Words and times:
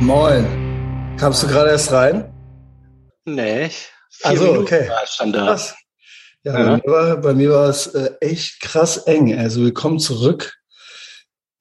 Moin. 0.00 1.16
Kamst 1.18 1.42
du 1.42 1.46
gerade 1.46 1.70
erst 1.70 1.92
rein? 1.92 2.32
Nee. 3.24 3.70
Also, 4.22 4.54
okay. 4.58 4.90
Stand 5.06 5.34
da. 5.34 5.46
Krass. 5.46 5.74
Ja, 6.42 6.58
ja. 6.58 6.64
Bei, 6.64 6.76
mir 6.76 6.92
war, 6.92 7.16
bei 7.16 7.34
mir 7.34 7.50
war 7.50 7.68
es 7.68 7.86
äh, 7.86 8.10
echt 8.20 8.60
krass 8.60 8.98
eng. 8.98 9.38
Also 9.38 9.62
wir 9.62 9.72
kommen 9.72 9.98
zurück. 9.98 10.58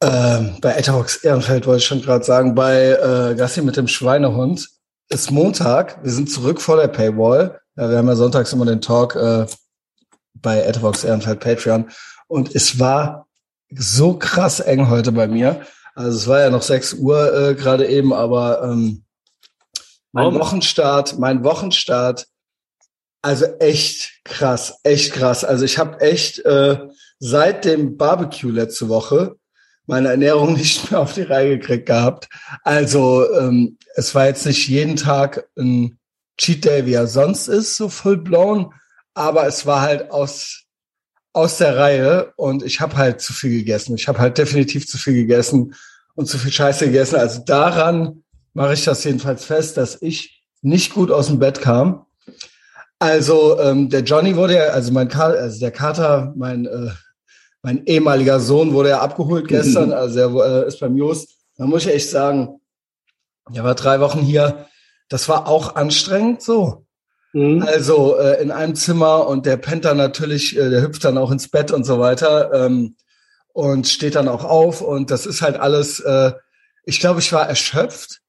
Ähm, 0.01 0.57
bei 0.59 0.73
Etterhawks 0.73 1.17
Ehrenfeld 1.17 1.65
wollte 1.65 1.79
ich 1.79 1.85
schon 1.85 2.01
gerade 2.01 2.25
sagen, 2.25 2.55
bei 2.55 2.89
äh, 2.89 3.35
Gassi 3.35 3.61
mit 3.61 3.77
dem 3.77 3.87
Schweinehund 3.87 4.67
ist 5.09 5.31
Montag. 5.31 6.03
Wir 6.03 6.11
sind 6.11 6.29
zurück 6.29 6.59
vor 6.59 6.77
der 6.77 6.89
Paywall. 6.89 7.61
Ja, 7.77 7.89
wir 7.89 7.97
haben 7.97 8.07
ja 8.07 8.15
sonntags 8.15 8.51
immer 8.51 8.65
den 8.65 8.81
Talk 8.81 9.15
äh, 9.15 9.45
bei 10.33 10.59
Etterhawks 10.59 11.03
Ehrenfeld 11.03 11.39
Patreon. 11.39 11.89
Und 12.27 12.53
es 12.53 12.79
war 12.79 13.27
so 13.69 14.17
krass 14.17 14.59
eng 14.59 14.89
heute 14.89 15.11
bei 15.11 15.27
mir. 15.27 15.65
Also 15.95 16.17
es 16.17 16.27
war 16.27 16.39
ja 16.39 16.49
noch 16.49 16.61
6 16.61 16.95
Uhr 16.95 17.33
äh, 17.33 17.55
gerade 17.55 17.87
eben, 17.87 18.13
aber 18.13 18.63
ähm, 18.63 19.03
mein 20.11 20.35
oh. 20.35 20.39
Wochenstart, 20.39 21.19
mein 21.19 21.43
Wochenstart, 21.43 22.27
also 23.21 23.45
echt 23.59 24.21
krass, 24.23 24.79
echt 24.83 25.13
krass. 25.13 25.43
Also 25.43 25.65
ich 25.65 25.77
habe 25.77 26.01
echt 26.01 26.39
äh, 26.39 26.77
seit 27.19 27.65
dem 27.65 27.97
Barbecue 27.97 28.51
letzte 28.51 28.89
Woche 28.89 29.35
meine 29.85 30.09
Ernährung 30.09 30.53
nicht 30.57 30.91
mehr 30.91 30.99
auf 30.99 31.13
die 31.13 31.23
Reihe 31.23 31.57
gekriegt 31.57 31.85
gehabt. 31.85 32.29
Also 32.63 33.29
ähm, 33.33 33.77
es 33.95 34.13
war 34.15 34.27
jetzt 34.27 34.45
nicht 34.45 34.67
jeden 34.67 34.95
Tag 34.95 35.47
ein 35.57 35.99
Cheat 36.37 36.65
Day, 36.65 36.85
wie 36.85 36.93
er 36.93 37.07
sonst 37.07 37.47
ist, 37.47 37.77
so 37.77 37.89
full 37.89 38.17
blown, 38.17 38.73
aber 39.13 39.45
es 39.45 39.65
war 39.65 39.81
halt 39.81 40.09
aus 40.11 40.62
aus 41.33 41.57
der 41.57 41.77
Reihe 41.77 42.33
und 42.35 42.63
ich 42.63 42.79
habe 42.79 42.95
halt 42.95 43.21
zu 43.21 43.33
viel 43.33 43.51
gegessen. 43.51 43.95
Ich 43.95 44.07
habe 44.07 44.19
halt 44.19 44.37
definitiv 44.37 44.87
zu 44.87 44.97
viel 44.97 45.13
gegessen 45.13 45.75
und 46.15 46.27
zu 46.27 46.37
viel 46.37 46.51
Scheiße 46.51 46.85
gegessen. 46.85 47.15
Also 47.15 47.41
daran 47.43 48.23
mache 48.53 48.73
ich 48.73 48.85
das 48.85 49.03
jedenfalls 49.03 49.45
fest, 49.45 49.77
dass 49.77 50.01
ich 50.01 50.43
nicht 50.61 50.93
gut 50.93 51.11
aus 51.11 51.27
dem 51.27 51.39
Bett 51.39 51.59
kam. 51.59 52.05
Also 52.99 53.59
ähm, 53.59 53.89
der 53.89 54.01
Johnny 54.01 54.35
wurde 54.35 54.55
ja, 54.55 54.63
also 54.67 54.93
mein 54.93 55.09
Kater, 55.09 55.39
also 55.39 55.59
der 55.59 55.71
Kater, 55.71 56.33
mein 56.37 56.65
äh, 56.65 56.91
mein 57.63 57.85
ehemaliger 57.85 58.41
Sohn 58.41 58.73
wurde 58.73 58.89
ja 58.89 58.99
abgeholt 58.99 59.47
gestern, 59.47 59.87
mhm. 59.87 59.93
also 59.93 60.19
er 60.19 60.63
äh, 60.63 60.67
ist 60.67 60.79
beim 60.81 60.97
Just. 60.97 61.29
Da 61.55 61.65
muss 61.65 61.85
ich 61.85 61.93
echt 61.93 62.09
sagen, 62.09 62.59
er 63.53 63.63
war 63.63 63.75
drei 63.75 63.99
Wochen 64.01 64.19
hier. 64.19 64.67
Das 65.07 65.29
war 65.29 65.47
auch 65.47 65.75
anstrengend 65.75 66.41
so. 66.41 66.82
Mhm. 67.33 67.63
Also 67.63 68.17
äh, 68.17 68.41
in 68.41 68.51
einem 68.51 68.75
Zimmer 68.75 69.27
und 69.27 69.45
der 69.45 69.57
pennt 69.57 69.85
dann 69.85 69.97
natürlich, 69.97 70.55
äh, 70.55 70.69
der 70.69 70.83
hüpft 70.83 71.03
dann 71.03 71.17
auch 71.17 71.31
ins 71.31 71.49
Bett 71.49 71.71
und 71.71 71.83
so 71.83 71.99
weiter 71.99 72.53
ähm, 72.53 72.95
und 73.53 73.87
steht 73.87 74.15
dann 74.15 74.27
auch 74.27 74.43
auf 74.43 74.81
und 74.81 75.11
das 75.11 75.25
ist 75.25 75.41
halt 75.41 75.57
alles. 75.57 75.99
Äh, 75.99 76.33
ich 76.85 76.99
glaube, 76.99 77.19
ich 77.19 77.33
war 77.33 77.47
erschöpft. 77.47 78.21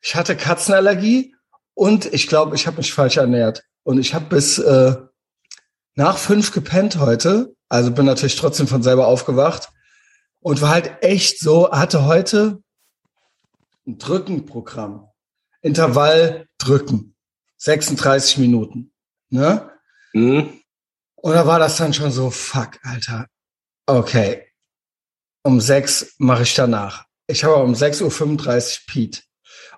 Ich 0.00 0.14
hatte 0.14 0.36
Katzenallergie 0.36 1.34
und 1.74 2.06
ich 2.12 2.28
glaube, 2.28 2.54
ich 2.54 2.66
habe 2.66 2.76
mich 2.76 2.92
falsch 2.92 3.16
ernährt 3.16 3.64
und 3.82 3.98
ich 3.98 4.14
habe 4.14 4.26
bis 4.26 4.58
äh, 4.58 4.96
nach 5.96 6.18
fünf 6.18 6.52
gepennt 6.52 6.98
heute. 6.98 7.54
Also 7.68 7.90
bin 7.90 8.06
natürlich 8.06 8.36
trotzdem 8.36 8.68
von 8.68 8.82
selber 8.82 9.08
aufgewacht 9.08 9.70
und 10.40 10.60
war 10.60 10.70
halt 10.70 11.02
echt 11.02 11.40
so. 11.40 11.72
Hatte 11.72 12.04
heute 12.04 12.62
ein 13.86 13.98
Drückenprogramm, 13.98 15.08
Intervall 15.60 16.46
drücken. 16.58 17.13
36 17.64 18.38
Minuten. 18.38 18.92
Ne? 19.30 19.70
Mhm. 20.12 20.60
Und 21.14 21.32
da 21.32 21.46
war 21.46 21.58
das 21.58 21.78
dann 21.78 21.94
schon 21.94 22.10
so, 22.10 22.30
fuck, 22.30 22.78
Alter. 22.82 23.26
Okay. 23.86 24.46
Um 25.42 25.60
sechs 25.60 26.14
mache 26.18 26.42
ich 26.42 26.54
danach. 26.54 27.06
Ich 27.26 27.42
habe 27.42 27.56
um 27.56 27.72
6.35 27.72 28.02
Uhr 28.02 28.82
Pete. 28.86 29.22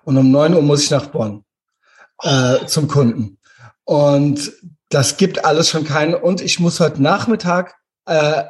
Und 0.03 0.17
um 0.17 0.31
neun 0.31 0.53
Uhr 0.53 0.61
muss 0.61 0.83
ich 0.83 0.91
nach 0.91 1.07
Bonn 1.07 1.45
äh, 2.23 2.65
zum 2.65 2.89
Kunden. 2.89 3.39
Und 3.85 4.51
das 4.89 5.15
gibt 5.15 5.45
alles 5.45 5.69
schon 5.69 5.85
keinen. 5.85 6.13
Und 6.13 6.41
ich 6.41 6.59
muss 6.59 6.81
heute 6.81 7.01
Nachmittag 7.01 7.75
äh, 8.05 8.43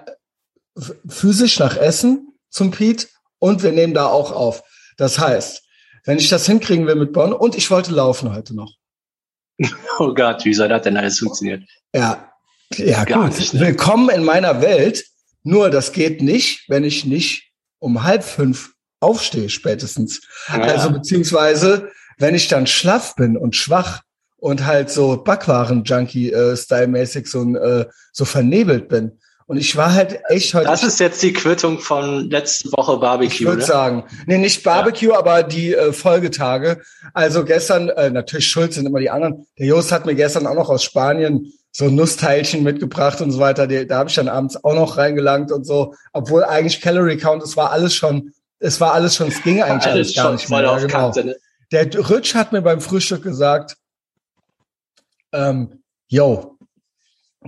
physisch 1.08 1.59
nach 1.59 1.78
Essen 1.78 2.34
zum 2.50 2.72
Pete 2.72 3.08
und 3.38 3.62
wir 3.62 3.72
nehmen 3.72 3.94
da 3.94 4.08
auch 4.08 4.31
auf. 4.31 4.64
Das 4.98 5.19
heißt, 5.19 5.64
wenn 6.06 6.18
ich 6.18 6.30
das 6.30 6.48
hinkriegen 6.48 6.88
will 6.88 6.96
mit 6.96 7.14
Bonn 7.14 7.34
und 7.34 7.56
ich 7.56 7.69
wollte 7.69 7.92
laufen 7.92 8.34
heute 8.34 8.56
noch. 8.56 8.77
Oh 10.00 10.13
Gott, 10.13 10.45
wie 10.45 10.53
soll 10.53 10.69
das 10.69 10.84
denn 10.84 10.97
alles 10.97 11.19
funktionieren? 11.19 11.68
Ja, 11.94 12.31
ja 12.75 13.03
Gar 13.03 13.29
gut. 13.29 13.40
Nicht, 13.40 13.53
ne? 13.53 13.59
Willkommen 13.62 14.09
in 14.09 14.23
meiner 14.23 14.62
Welt. 14.62 15.06
Nur 15.44 15.69
das 15.69 15.91
geht 15.91 16.22
nicht, 16.22 16.69
wenn 16.69 16.84
ich 16.84 17.06
nicht 17.06 17.51
um 17.79 18.03
halb 18.03 18.23
fünf 18.23 18.73
aufstehe 19.00 19.50
spätestens. 19.50 20.22
Ja. 20.50 20.62
Also 20.62 20.91
beziehungsweise, 20.91 21.90
wenn 22.18 22.35
ich 22.35 22.47
dann 22.47 22.68
schlaff 22.68 23.16
bin 23.16 23.38
und 23.38 23.56
schwach 23.56 24.01
und 24.38 24.66
halt 24.66 24.90
so 24.90 25.23
Backwaren-Junkie-Style-mäßig 25.23 27.25
äh, 27.25 27.28
so, 27.28 27.56
äh, 27.56 27.85
so 28.12 28.25
vernebelt 28.25 28.89
bin, 28.89 29.19
und 29.47 29.56
ich 29.58 29.78
war 29.78 29.94
halt 29.94 30.19
echt 30.28 30.53
heute. 30.53 30.66
Das 30.66 30.84
ist 30.84 31.00
jetzt 31.00 31.24
die 31.24 31.31
Quittung 31.31 31.80
von 31.80 32.30
letzte 32.30 32.69
Woche 32.74 32.97
Barbecue. 32.97 33.34
Ich 33.34 33.46
würde 33.46 33.62
sagen. 33.62 34.03
Nee, 34.25 34.38
nicht 34.38 34.62
Barbecue, 34.62 35.12
ja. 35.12 35.18
aber 35.18 35.44
die 35.44 35.74
äh, 35.74 35.94
Folgetage. 35.94 36.81
Also 37.13 37.46
gestern, 37.46 37.88
äh, 37.90 38.09
natürlich 38.09 38.50
schuld 38.50 38.74
sind 38.74 38.86
immer 38.86 39.00
die 39.00 39.09
anderen. 39.09 39.47
Der 39.57 39.68
Jost 39.68 39.94
hat 39.94 40.06
mir 40.06 40.16
gestern 40.16 40.47
auch 40.47 40.53
noch 40.53 40.69
aus 40.69 40.84
Spanien 40.84 41.53
so 41.72 41.90
Nussteilchen 41.90 42.63
mitgebracht 42.63 43.22
und 43.22 43.31
so 43.31 43.40
weiter. 43.40 43.68
Die, 43.68 43.88
da 43.88 44.00
habe 44.00 44.09
ich 44.09 44.16
dann 44.16 44.28
abends 44.28 44.62
auch 44.62 44.74
noch 44.74 44.97
reingelangt 44.97 45.53
und 45.53 45.66
so. 45.66 45.94
Obwohl 46.12 46.44
eigentlich 46.44 46.81
Calorie 46.81 47.18
Count, 47.18 47.41
es 47.41 47.56
war 47.56 47.72
alles 47.72 47.96
schon, 47.96 48.34
es 48.59 48.81
war 48.81 48.94
alles 48.94 49.16
schon, 49.16 49.30
es 49.30 49.41
ging 49.44 49.62
eigentlich 49.62 49.90
alles, 49.90 50.07
alles 50.07 50.16
gar 50.16 50.31
nicht 50.34 50.50
mehr. 50.50 50.63
Ja, 50.63 50.78
genau. 50.78 50.88
Kante, 50.88 51.24
ne? 51.24 51.36
Der 51.72 51.88
Rutsch 52.09 52.36
hat 52.36 52.52
mir 52.52 52.62
beim 52.62 52.81
Frühstück 52.81 53.24
gesagt, 53.24 53.78
ähm, 55.31 55.84
yo, 56.07 56.56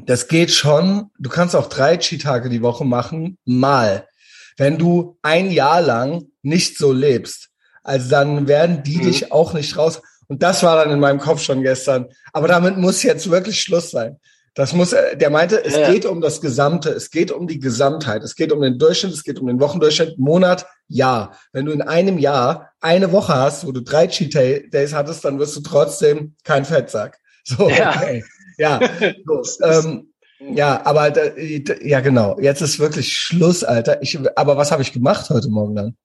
das 0.05 0.27
geht 0.27 0.51
schon. 0.51 1.09
Du 1.19 1.29
kannst 1.29 1.55
auch 1.55 1.67
drei 1.67 1.99
Skitage 1.99 2.49
die 2.49 2.61
Woche 2.61 2.85
machen, 2.85 3.37
mal. 3.45 4.07
Wenn 4.57 4.77
du 4.77 5.17
ein 5.21 5.51
Jahr 5.51 5.81
lang 5.81 6.25
nicht 6.41 6.77
so 6.77 6.91
lebst, 6.91 7.49
also 7.83 8.09
dann 8.09 8.47
werden 8.47 8.83
die 8.83 8.97
mhm. 8.97 9.03
dich 9.03 9.31
auch 9.31 9.53
nicht 9.53 9.77
raus. 9.77 10.01
Und 10.27 10.43
das 10.43 10.61
war 10.63 10.83
dann 10.83 10.93
in 10.93 10.99
meinem 10.99 11.19
Kopf 11.19 11.41
schon 11.41 11.63
gestern. 11.63 12.07
Aber 12.33 12.47
damit 12.47 12.77
muss 12.77 13.03
jetzt 13.03 13.31
wirklich 13.31 13.61
Schluss 13.61 13.89
sein. 13.89 14.17
Das 14.53 14.73
muss, 14.73 14.93
äh, 14.93 15.15
der 15.15 15.29
meinte, 15.29 15.63
es 15.63 15.75
ja. 15.75 15.91
geht 15.91 16.05
um 16.05 16.21
das 16.21 16.41
Gesamte, 16.41 16.89
es 16.89 17.11
geht 17.11 17.31
um 17.31 17.47
die 17.47 17.59
Gesamtheit, 17.59 18.23
es 18.23 18.35
geht 18.35 18.51
um 18.51 18.61
den 18.61 18.77
Durchschnitt, 18.77 19.13
es 19.13 19.23
geht 19.23 19.39
um 19.39 19.47
den 19.47 19.59
Wochendurchschnitt, 19.59 20.19
Monat, 20.19 20.65
Jahr. 20.88 21.38
Wenn 21.53 21.65
du 21.65 21.71
in 21.71 21.81
einem 21.81 22.17
Jahr 22.17 22.71
eine 22.81 23.11
Woche 23.11 23.33
hast, 23.35 23.65
wo 23.65 23.71
du 23.71 23.81
drei 23.81 24.07
Cheat 24.07 24.33
Days 24.73 24.93
hattest, 24.93 25.23
dann 25.23 25.39
wirst 25.39 25.55
du 25.55 25.61
trotzdem 25.61 26.35
kein 26.43 26.65
Fettsack. 26.65 27.17
So, 27.45 27.69
ja. 27.69 27.95
okay. 27.95 28.23
Ja, 28.59 28.79
so, 29.25 29.63
ähm, 29.63 30.13
ja, 30.39 30.85
aber 30.85 31.09
da, 31.11 31.35
ja 31.81 32.01
genau. 32.01 32.39
Jetzt 32.39 32.61
ist 32.61 32.77
wirklich 32.77 33.17
Schluss, 33.17 33.63
Alter. 33.63 34.01
Ich, 34.01 34.19
aber 34.35 34.57
was 34.57 34.71
habe 34.71 34.81
ich 34.81 34.93
gemacht 34.93 35.29
heute 35.29 35.49
Morgen 35.49 35.75
dann? 35.75 35.97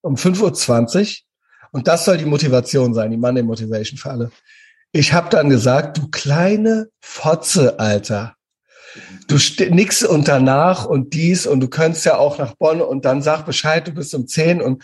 Um 0.00 0.14
5.20 0.14 1.00
Uhr. 1.00 1.06
Und 1.72 1.86
das 1.86 2.04
soll 2.04 2.16
die 2.16 2.24
Motivation 2.24 2.94
sein, 2.94 3.10
die 3.10 3.16
Monday 3.16 3.42
Motivation 3.42 3.98
für 3.98 4.10
alle. 4.10 4.30
Ich 4.92 5.12
habe 5.12 5.28
dann 5.28 5.50
gesagt, 5.50 5.98
du 5.98 6.08
kleine 6.08 6.88
Fotze, 7.00 7.78
Alter. 7.78 8.36
Du 9.26 9.36
nix 9.68 10.02
und 10.02 10.28
danach 10.28 10.86
und 10.86 11.12
dies 11.12 11.46
und 11.46 11.60
du 11.60 11.68
könntest 11.68 12.06
ja 12.06 12.16
auch 12.16 12.38
nach 12.38 12.54
Bonn 12.54 12.80
und 12.80 13.04
dann 13.04 13.20
sag 13.20 13.44
Bescheid, 13.44 13.86
du 13.86 13.92
bist 13.92 14.14
um 14.14 14.26
10 14.26 14.62
und 14.62 14.82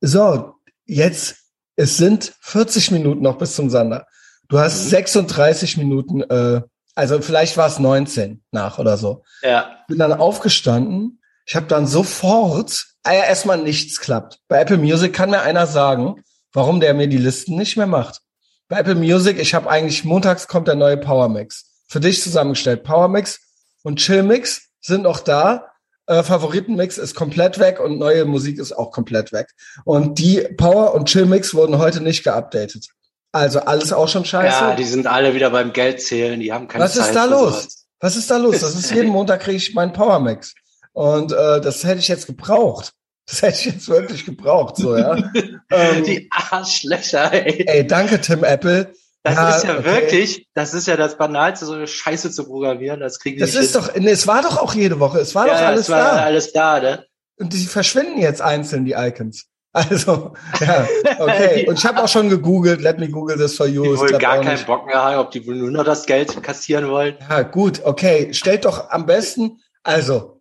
so, 0.00 0.54
jetzt, 0.86 1.36
es 1.76 1.98
sind 1.98 2.32
40 2.40 2.90
Minuten 2.92 3.22
noch 3.22 3.36
bis 3.36 3.54
zum 3.54 3.68
Sander. 3.68 4.06
Du 4.48 4.58
hast 4.58 4.90
36 4.90 5.76
mhm. 5.76 5.82
Minuten, 5.82 6.22
äh, 6.22 6.62
also 6.94 7.20
vielleicht 7.20 7.56
war 7.56 7.66
es 7.66 7.78
19 7.78 8.42
nach 8.50 8.78
oder 8.78 8.96
so. 8.96 9.24
Ja. 9.42 9.78
Bin 9.88 9.98
dann 9.98 10.12
aufgestanden. 10.12 11.20
Ich 11.46 11.56
habe 11.56 11.66
dann 11.66 11.86
sofort, 11.86 12.86
äh, 13.06 13.16
erstmal 13.16 13.58
nichts 13.58 14.00
klappt. 14.00 14.40
Bei 14.48 14.60
Apple 14.60 14.78
Music 14.78 15.12
kann 15.12 15.30
mir 15.30 15.42
einer 15.42 15.66
sagen, 15.66 16.22
warum 16.52 16.80
der 16.80 16.94
mir 16.94 17.08
die 17.08 17.18
Listen 17.18 17.56
nicht 17.56 17.76
mehr 17.76 17.86
macht. 17.86 18.20
Bei 18.68 18.78
Apple 18.78 18.94
Music, 18.94 19.38
ich 19.38 19.54
habe 19.54 19.68
eigentlich, 19.68 20.04
montags 20.04 20.48
kommt 20.48 20.68
der 20.68 20.74
neue 20.74 20.96
Power 20.96 21.28
Mix. 21.28 21.82
Für 21.88 22.00
dich 22.00 22.22
zusammengestellt. 22.22 22.82
Power 22.82 23.08
Mix 23.08 23.40
und 23.82 23.98
Chill 23.98 24.22
Mix 24.22 24.68
sind 24.80 25.02
noch 25.02 25.20
da. 25.20 25.66
Äh, 26.06 26.22
Favoritenmix 26.22 26.98
ist 26.98 27.14
komplett 27.14 27.58
weg 27.58 27.80
und 27.80 27.98
neue 27.98 28.24
Musik 28.24 28.58
ist 28.58 28.72
auch 28.72 28.90
komplett 28.90 29.32
weg. 29.32 29.48
Und 29.84 30.18
die 30.18 30.40
Power 30.56 30.94
und 30.94 31.08
Chill 31.08 31.26
Mix 31.26 31.54
wurden 31.54 31.78
heute 31.78 32.00
nicht 32.00 32.24
geupdatet. 32.24 32.88
Also 33.34 33.58
alles 33.62 33.92
auch 33.92 34.06
schon 34.06 34.24
scheiße. 34.24 34.46
Ja, 34.46 34.76
die 34.76 34.84
sind 34.84 35.08
alle 35.08 35.34
wieder 35.34 35.50
beim 35.50 35.72
Geldzählen, 35.72 36.38
die 36.38 36.52
haben 36.52 36.68
keine 36.68 36.84
Was 36.84 36.94
Zeit. 36.94 37.00
Was 37.00 37.08
ist 37.08 37.16
da 37.16 37.24
los? 37.24 37.54
Sowas. 37.54 37.86
Was 37.98 38.16
ist 38.16 38.30
da 38.30 38.36
los? 38.36 38.60
Das 38.60 38.74
ist 38.76 38.92
jeden 38.92 39.08
Montag 39.10 39.40
kriege 39.40 39.56
ich 39.56 39.74
meinen 39.74 39.92
Power 39.92 40.20
Max. 40.20 40.54
Und 40.92 41.32
äh, 41.32 41.60
das 41.60 41.82
hätte 41.82 41.98
ich 41.98 42.06
jetzt 42.06 42.26
gebraucht. 42.26 42.92
Das 43.26 43.42
hätte 43.42 43.58
ich 43.58 43.64
jetzt 43.64 43.88
wirklich 43.88 44.24
gebraucht, 44.24 44.76
so, 44.76 44.96
ja. 44.96 45.16
ähm, 45.70 46.04
die 46.04 46.30
Arschlöcher, 46.30 47.32
ey. 47.32 47.64
Ey, 47.66 47.84
danke, 47.84 48.20
Tim 48.20 48.44
Apple. 48.44 48.92
Das 49.24 49.34
ja, 49.34 49.56
ist 49.56 49.64
ja 49.64 49.78
okay. 49.78 49.84
wirklich, 49.84 50.48
das 50.54 50.72
ist 50.72 50.86
ja 50.86 50.96
das 50.96 51.18
Banalste, 51.18 51.66
so 51.66 51.72
eine 51.72 51.88
Scheiße 51.88 52.30
zu 52.30 52.44
programmieren. 52.44 53.00
Das 53.00 53.18
kriegen 53.18 53.36
die 53.36 53.40
Das 53.40 53.56
ist 53.56 53.74
hin. 53.74 53.82
doch, 53.82 53.96
nee, 53.96 54.10
es 54.10 54.28
war 54.28 54.42
doch 54.42 54.58
auch 54.58 54.74
jede 54.74 55.00
Woche. 55.00 55.18
Es 55.18 55.34
war 55.34 55.48
ja, 55.48 55.54
doch 55.54 55.66
alles 55.66 55.80
es 55.80 55.88
war 55.88 56.14
da. 56.14 56.22
alles 56.22 56.52
da, 56.52 56.78
ne? 56.78 57.06
Und 57.36 57.52
die 57.52 57.66
verschwinden 57.66 58.20
jetzt 58.20 58.42
einzeln, 58.42 58.84
die 58.84 58.92
Icons. 58.92 59.46
Also, 59.90 60.32
ja, 60.60 60.86
okay. 61.18 61.66
Und 61.68 61.78
ich 61.78 61.84
habe 61.84 62.00
auch 62.00 62.06
schon 62.06 62.30
gegoogelt, 62.30 62.80
let 62.80 63.00
me 63.00 63.08
google 63.08 63.36
this 63.36 63.56
for 63.56 63.66
you. 63.66 63.82
Die 63.82 63.98
wohl 63.98 64.06
klappt 64.06 64.22
gar 64.22 64.40
keinen. 64.40 64.64
Bock 64.66 64.86
mehr 64.86 65.02
haben, 65.02 65.18
ob 65.18 65.32
die 65.32 65.44
wohl 65.44 65.56
nur 65.56 65.72
noch 65.72 65.84
das 65.84 66.06
Geld 66.06 66.40
kassieren 66.44 66.88
wollen. 66.88 67.16
Ja, 67.28 67.42
gut, 67.42 67.80
okay. 67.84 68.32
Stellt 68.32 68.66
doch 68.66 68.90
am 68.90 69.04
besten, 69.04 69.60
also, 69.82 70.40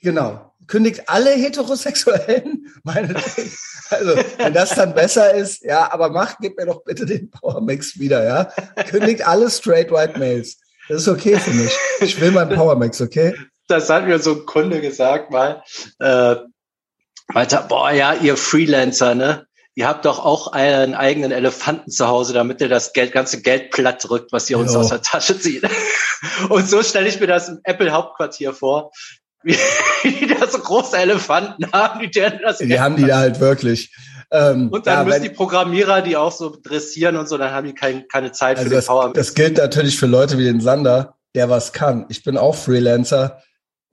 genau, 0.00 0.54
kündigt 0.68 1.02
alle 1.06 1.32
Heterosexuellen, 1.32 2.66
meine, 2.82 3.14
also, 3.90 4.16
wenn 4.38 4.54
das 4.54 4.74
dann 4.74 4.94
besser 4.94 5.34
ist, 5.34 5.62
ja, 5.64 5.92
aber 5.92 6.08
macht, 6.08 6.38
gebt 6.38 6.58
mir 6.58 6.64
doch 6.64 6.82
bitte 6.82 7.04
den 7.04 7.30
Power 7.30 7.60
Mix 7.60 7.98
wieder, 7.98 8.24
ja. 8.24 8.44
Kündigt 8.84 9.26
alle 9.26 9.50
straight 9.50 9.90
white 9.90 10.18
Males. 10.18 10.56
Das 10.88 11.02
ist 11.02 11.08
okay 11.08 11.36
für 11.36 11.50
mich. 11.50 11.76
Ich 12.00 12.18
will 12.18 12.30
meinen 12.30 12.56
Power 12.56 12.76
Mix, 12.76 13.02
okay? 13.02 13.34
Das 13.68 13.90
hat 13.90 14.06
mir 14.06 14.18
so 14.18 14.32
ein 14.32 14.46
Kunde 14.46 14.80
gesagt 14.80 15.30
mal. 15.30 15.62
Äh, 15.98 16.36
meinte, 17.28 17.64
boah, 17.68 17.90
ja, 17.90 18.14
ihr 18.14 18.36
Freelancer, 18.36 19.14
ne? 19.14 19.46
Ihr 19.74 19.88
habt 19.88 20.04
doch 20.04 20.22
auch 20.22 20.48
einen 20.52 20.94
eigenen 20.94 21.32
Elefanten 21.32 21.90
zu 21.90 22.06
Hause, 22.06 22.34
damit 22.34 22.60
ihr 22.60 22.68
das 22.68 22.92
Geld, 22.92 23.12
ganze 23.12 23.40
Geld 23.40 23.70
platt 23.70 24.04
drückt, 24.06 24.30
was 24.30 24.50
ihr 24.50 24.58
uns 24.58 24.74
Jo. 24.74 24.80
aus 24.80 24.90
der 24.90 25.00
Tasche 25.00 25.38
zieht. 25.40 25.64
Und 26.50 26.68
so 26.68 26.82
stelle 26.82 27.08
ich 27.08 27.18
mir 27.20 27.26
das 27.26 27.48
im 27.48 27.60
Apple-Hauptquartier 27.64 28.52
vor. 28.52 28.90
Wie 29.42 29.56
die 30.04 30.26
da 30.26 30.46
so 30.46 30.58
große 30.58 30.96
Elefanten 30.96 31.72
haben, 31.72 32.00
die 32.00 32.10
denen 32.10 32.40
das 32.42 32.58
Die 32.58 32.78
haben 32.78 32.96
die 32.96 33.06
da 33.06 33.16
halt 33.18 33.40
wirklich. 33.40 33.94
Ähm, 34.30 34.68
Und 34.70 34.86
dann 34.86 34.98
ja, 34.98 35.04
müssen 35.04 35.16
wenn- 35.16 35.22
die 35.30 35.34
Programmierer 35.34 36.02
die 36.02 36.16
auch 36.18 36.32
so 36.32 36.54
dressieren 36.62 37.16
und 37.16 37.28
so, 37.28 37.38
dann 37.38 37.50
haben 37.52 37.66
die 37.66 37.74
kein, 37.74 38.06
keine 38.08 38.32
Zeit 38.32 38.58
Also 38.58 38.64
für 38.64 38.70
den 38.74 38.76
das, 38.76 38.86
Power. 38.86 39.12
das 39.14 39.34
gilt 39.34 39.56
natürlich 39.56 39.98
für 39.98 40.06
Leute 40.06 40.36
wie 40.38 40.44
den 40.44 40.60
Sander, 40.60 41.16
der 41.34 41.48
was 41.48 41.72
kann. 41.72 42.04
Ich 42.10 42.22
bin 42.24 42.36
auch 42.36 42.54
Freelancer. 42.54 43.42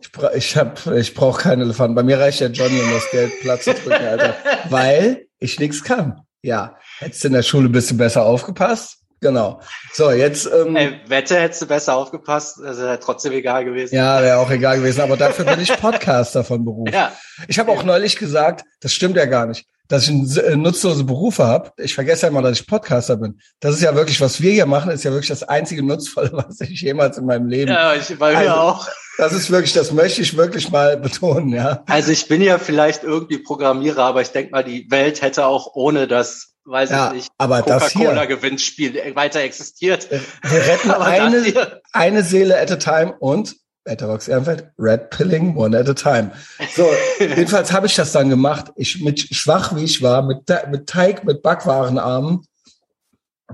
Ich, 0.01 0.11
bra 0.11 0.31
ich, 0.33 0.55
hab, 0.55 0.85
ich 0.87 1.13
brauche 1.13 1.41
keinen 1.41 1.61
Elefanten. 1.61 1.95
Bei 1.95 2.03
mir 2.03 2.19
reicht 2.19 2.39
der 2.39 2.51
Johnny, 2.51 2.79
um 2.81 2.91
das 2.91 3.09
Geld 3.11 3.31
Platz 3.41 3.65
zu 3.65 3.73
drücken, 3.73 3.93
Alter. 4.05 4.35
Weil 4.69 5.25
ich 5.39 5.59
nichts 5.59 5.83
kann. 5.83 6.21
Ja. 6.41 6.75
Hättest 6.99 7.23
du 7.23 7.27
in 7.27 7.33
der 7.33 7.43
Schule 7.43 7.67
ein 7.67 7.71
bisschen 7.73 7.97
besser 7.97 8.23
aufgepasst? 8.23 8.97
Genau. 9.21 9.59
So, 9.91 10.11
jetzt, 10.11 10.45
ähm, 10.49 10.77
Ey, 10.77 11.01
Wette 11.07 11.37
hättest 11.37 11.61
du 11.63 11.65
besser 11.65 11.93
aufgepasst, 11.97 12.57
das 12.63 12.77
wäre 12.77 12.97
trotzdem 12.99 13.33
egal 13.33 13.65
gewesen. 13.65 13.93
ja, 13.93 14.21
wäre 14.21 14.37
auch 14.37 14.49
egal 14.49 14.77
gewesen, 14.77 15.01
aber 15.01 15.17
dafür 15.17 15.43
bin 15.43 15.59
ich 15.59 15.75
Podcaster 15.77 16.45
von 16.45 16.63
Beruf. 16.63 16.87
ja. 16.93 17.11
Ich 17.49 17.59
habe 17.59 17.69
auch 17.71 17.83
neulich 17.83 18.15
gesagt, 18.15 18.63
das 18.79 18.93
stimmt 18.93 19.17
ja 19.17 19.25
gar 19.25 19.45
nicht, 19.45 19.65
dass 19.89 20.03
ich 20.03 20.09
einen 20.11 20.37
äh, 20.37 20.55
nutzlose 20.55 21.03
Berufe 21.03 21.43
habe. 21.45 21.73
Ich 21.75 21.93
vergesse 21.95 22.21
ja 22.23 22.27
immer, 22.29 22.41
dass 22.41 22.61
ich 22.61 22.65
Podcaster 22.67 23.17
bin. 23.17 23.41
Das 23.59 23.75
ist 23.75 23.81
ja 23.81 23.93
wirklich, 23.93 24.21
was 24.21 24.39
wir 24.39 24.53
hier 24.53 24.65
machen, 24.65 24.89
ist 24.91 25.03
ja 25.03 25.11
wirklich 25.11 25.27
das 25.27 25.43
einzige 25.43 25.83
Nutzvolle, 25.83 26.31
was 26.47 26.61
ich 26.61 26.79
jemals 26.79 27.17
in 27.17 27.25
meinem 27.25 27.47
Leben. 27.49 27.71
Ja, 27.71 27.93
ich 27.95 28.17
bei 28.17 28.31
mir 28.31 28.37
Also- 28.37 28.51
auch. 28.53 28.87
Das 29.19 29.33
ist 29.33 29.51
wirklich, 29.51 29.73
das 29.73 29.91
möchte 29.91 30.21
ich 30.21 30.37
wirklich 30.37 30.71
mal 30.71 30.95
betonen, 30.95 31.49
ja. 31.49 31.83
Also 31.87 32.11
ich 32.11 32.29
bin 32.29 32.41
ja 32.41 32.57
vielleicht 32.57 33.03
irgendwie 33.03 33.37
Programmierer, 33.37 34.03
aber 34.03 34.21
ich 34.21 34.29
denke 34.29 34.51
mal, 34.51 34.63
die 34.63 34.89
Welt 34.89 35.21
hätte 35.21 35.45
auch 35.45 35.75
ohne 35.75 36.07
das, 36.07 36.53
weiß 36.63 36.89
Ja, 36.89 37.07
ich 37.07 37.13
nicht, 37.13 37.29
Coca-Cola-Gewinnspiel 37.37 39.13
weiter 39.15 39.41
existiert. 39.41 40.09
wir 40.09 40.65
retten 40.65 40.91
eine, 40.91 41.81
eine 41.91 42.23
Seele 42.23 42.57
at 42.57 42.71
a 42.71 42.77
time 42.77 43.13
und 43.19 43.57
Etherbox 43.83 44.29
Ehrenfeld, 44.29 44.69
Red 44.77 45.09
Pilling 45.09 45.57
one 45.57 45.77
at 45.77 45.89
a 45.89 45.93
time. 45.93 46.31
So, 46.73 46.89
jedenfalls 47.19 47.73
habe 47.73 47.87
ich 47.87 47.95
das 47.95 48.13
dann 48.13 48.29
gemacht. 48.29 48.71
Ich 48.77 49.01
mit 49.01 49.19
schwach 49.19 49.75
wie 49.75 49.83
ich 49.83 50.01
war, 50.01 50.21
mit, 50.21 50.43
mit 50.71 50.87
Teig, 50.87 51.25
mit 51.25 51.41
Backwarenarmen, 51.41 52.45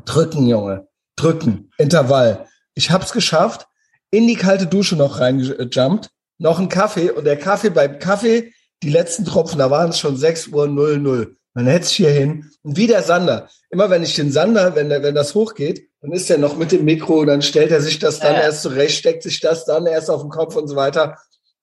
drücken, 0.06 0.46
Junge, 0.48 0.88
drücken, 1.16 1.72
Intervall. 1.80 2.46
Ich 2.76 2.92
hab's 2.92 3.14
geschafft, 3.14 3.68
in 4.16 4.28
die 4.28 4.36
kalte 4.36 4.68
Dusche 4.68 4.96
noch 4.96 5.20
reingejumpt, 5.20 6.10
noch 6.38 6.60
ein 6.60 6.70
Kaffee 6.70 7.12
und 7.12 7.26
der 7.26 7.38
Kaffee 7.38 7.70
beim 7.70 8.00
Kaffee, 8.00 8.54
die 8.84 8.90
letzten 8.90 9.26
Tropfen, 9.26 9.60
da 9.60 9.70
waren 9.72 9.90
es 9.90 10.00
schon 10.00 10.18
6 10.18 10.48
Uhr 10.48 10.68
00. 10.68 11.36
Man 11.54 11.68
hetzt 11.68 11.92
hier 11.92 12.10
hin 12.10 12.52
und 12.64 12.76
wie 12.78 12.88
der 12.88 13.02
Sander. 13.04 13.50
Immer 13.70 13.90
wenn 13.90 14.04
ich 14.04 14.16
den 14.16 14.32
Sander, 14.32 14.76
wenn, 14.76 14.90
der, 14.90 15.04
wenn 15.04 15.16
das 15.16 15.34
hochgeht, 15.36 15.88
dann 16.02 16.12
ist 16.12 16.30
er 16.30 16.38
noch 16.38 16.58
mit 16.58 16.72
dem 16.72 16.84
Mikro, 16.86 17.26
dann 17.26 17.42
stellt 17.42 17.72
er 17.72 17.82
sich 17.82 18.00
das 18.00 18.20
dann 18.20 18.36
Ja. 18.36 18.42
erst 18.42 18.62
zurecht, 18.62 18.98
steckt 18.98 19.24
sich 19.24 19.40
das 19.40 19.66
dann 19.66 19.86
erst 19.86 20.10
auf 20.10 20.22
den 20.22 20.30
Kopf 20.30 20.56
und 20.56 20.68
so 20.68 20.76
weiter. 20.76 21.18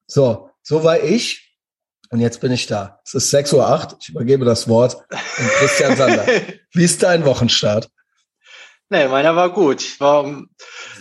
So, 0.06 0.50
so 0.62 0.82
war 0.82 1.02
ich. 1.02 1.56
Und 2.10 2.20
jetzt 2.20 2.40
bin 2.40 2.52
ich 2.52 2.66
da. 2.66 3.00
Es 3.04 3.14
ist 3.14 3.32
6.08 3.32 3.54
Uhr. 3.54 3.98
Ich 4.00 4.08
übergebe 4.10 4.44
das 4.44 4.68
Wort 4.68 4.96
an 5.10 5.46
Christian 5.58 5.96
Sander. 5.96 6.26
Wie 6.72 6.84
ist 6.84 7.02
dein 7.02 7.24
Wochenstart? 7.24 7.88
Nee, 8.92 9.08
meiner 9.08 9.34
war 9.34 9.50
gut. 9.50 9.80
Ich 9.82 9.98
war 10.00 10.22
um 10.22 10.48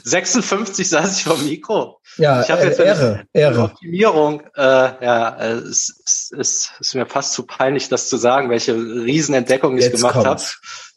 56 0.03 0.89
saß 0.89 1.17
ich 1.17 1.23
vom 1.23 1.43
Mikro. 1.45 1.99
Ja, 2.17 2.41
Ich 2.41 2.49
hab 2.49 2.59
äh, 2.59 2.65
jetzt 2.67 2.79
Ehre, 2.79 3.25
Die 3.33 3.39
Ehre. 3.39 3.63
Optimierung, 3.63 4.41
äh, 4.55 4.61
ja, 4.61 5.29
äh, 5.37 5.51
es, 5.53 6.01
es, 6.05 6.31
es 6.39 6.71
ist 6.79 6.95
mir 6.95 7.05
fast 7.05 7.33
zu 7.33 7.45
peinlich, 7.45 7.89
das 7.89 8.09
zu 8.09 8.17
sagen, 8.17 8.49
welche 8.49 8.75
Riesenentdeckung 8.75 9.77
ich 9.77 9.83
Jetzt 9.85 9.97
gemacht 9.97 10.15
habe. 10.15 10.41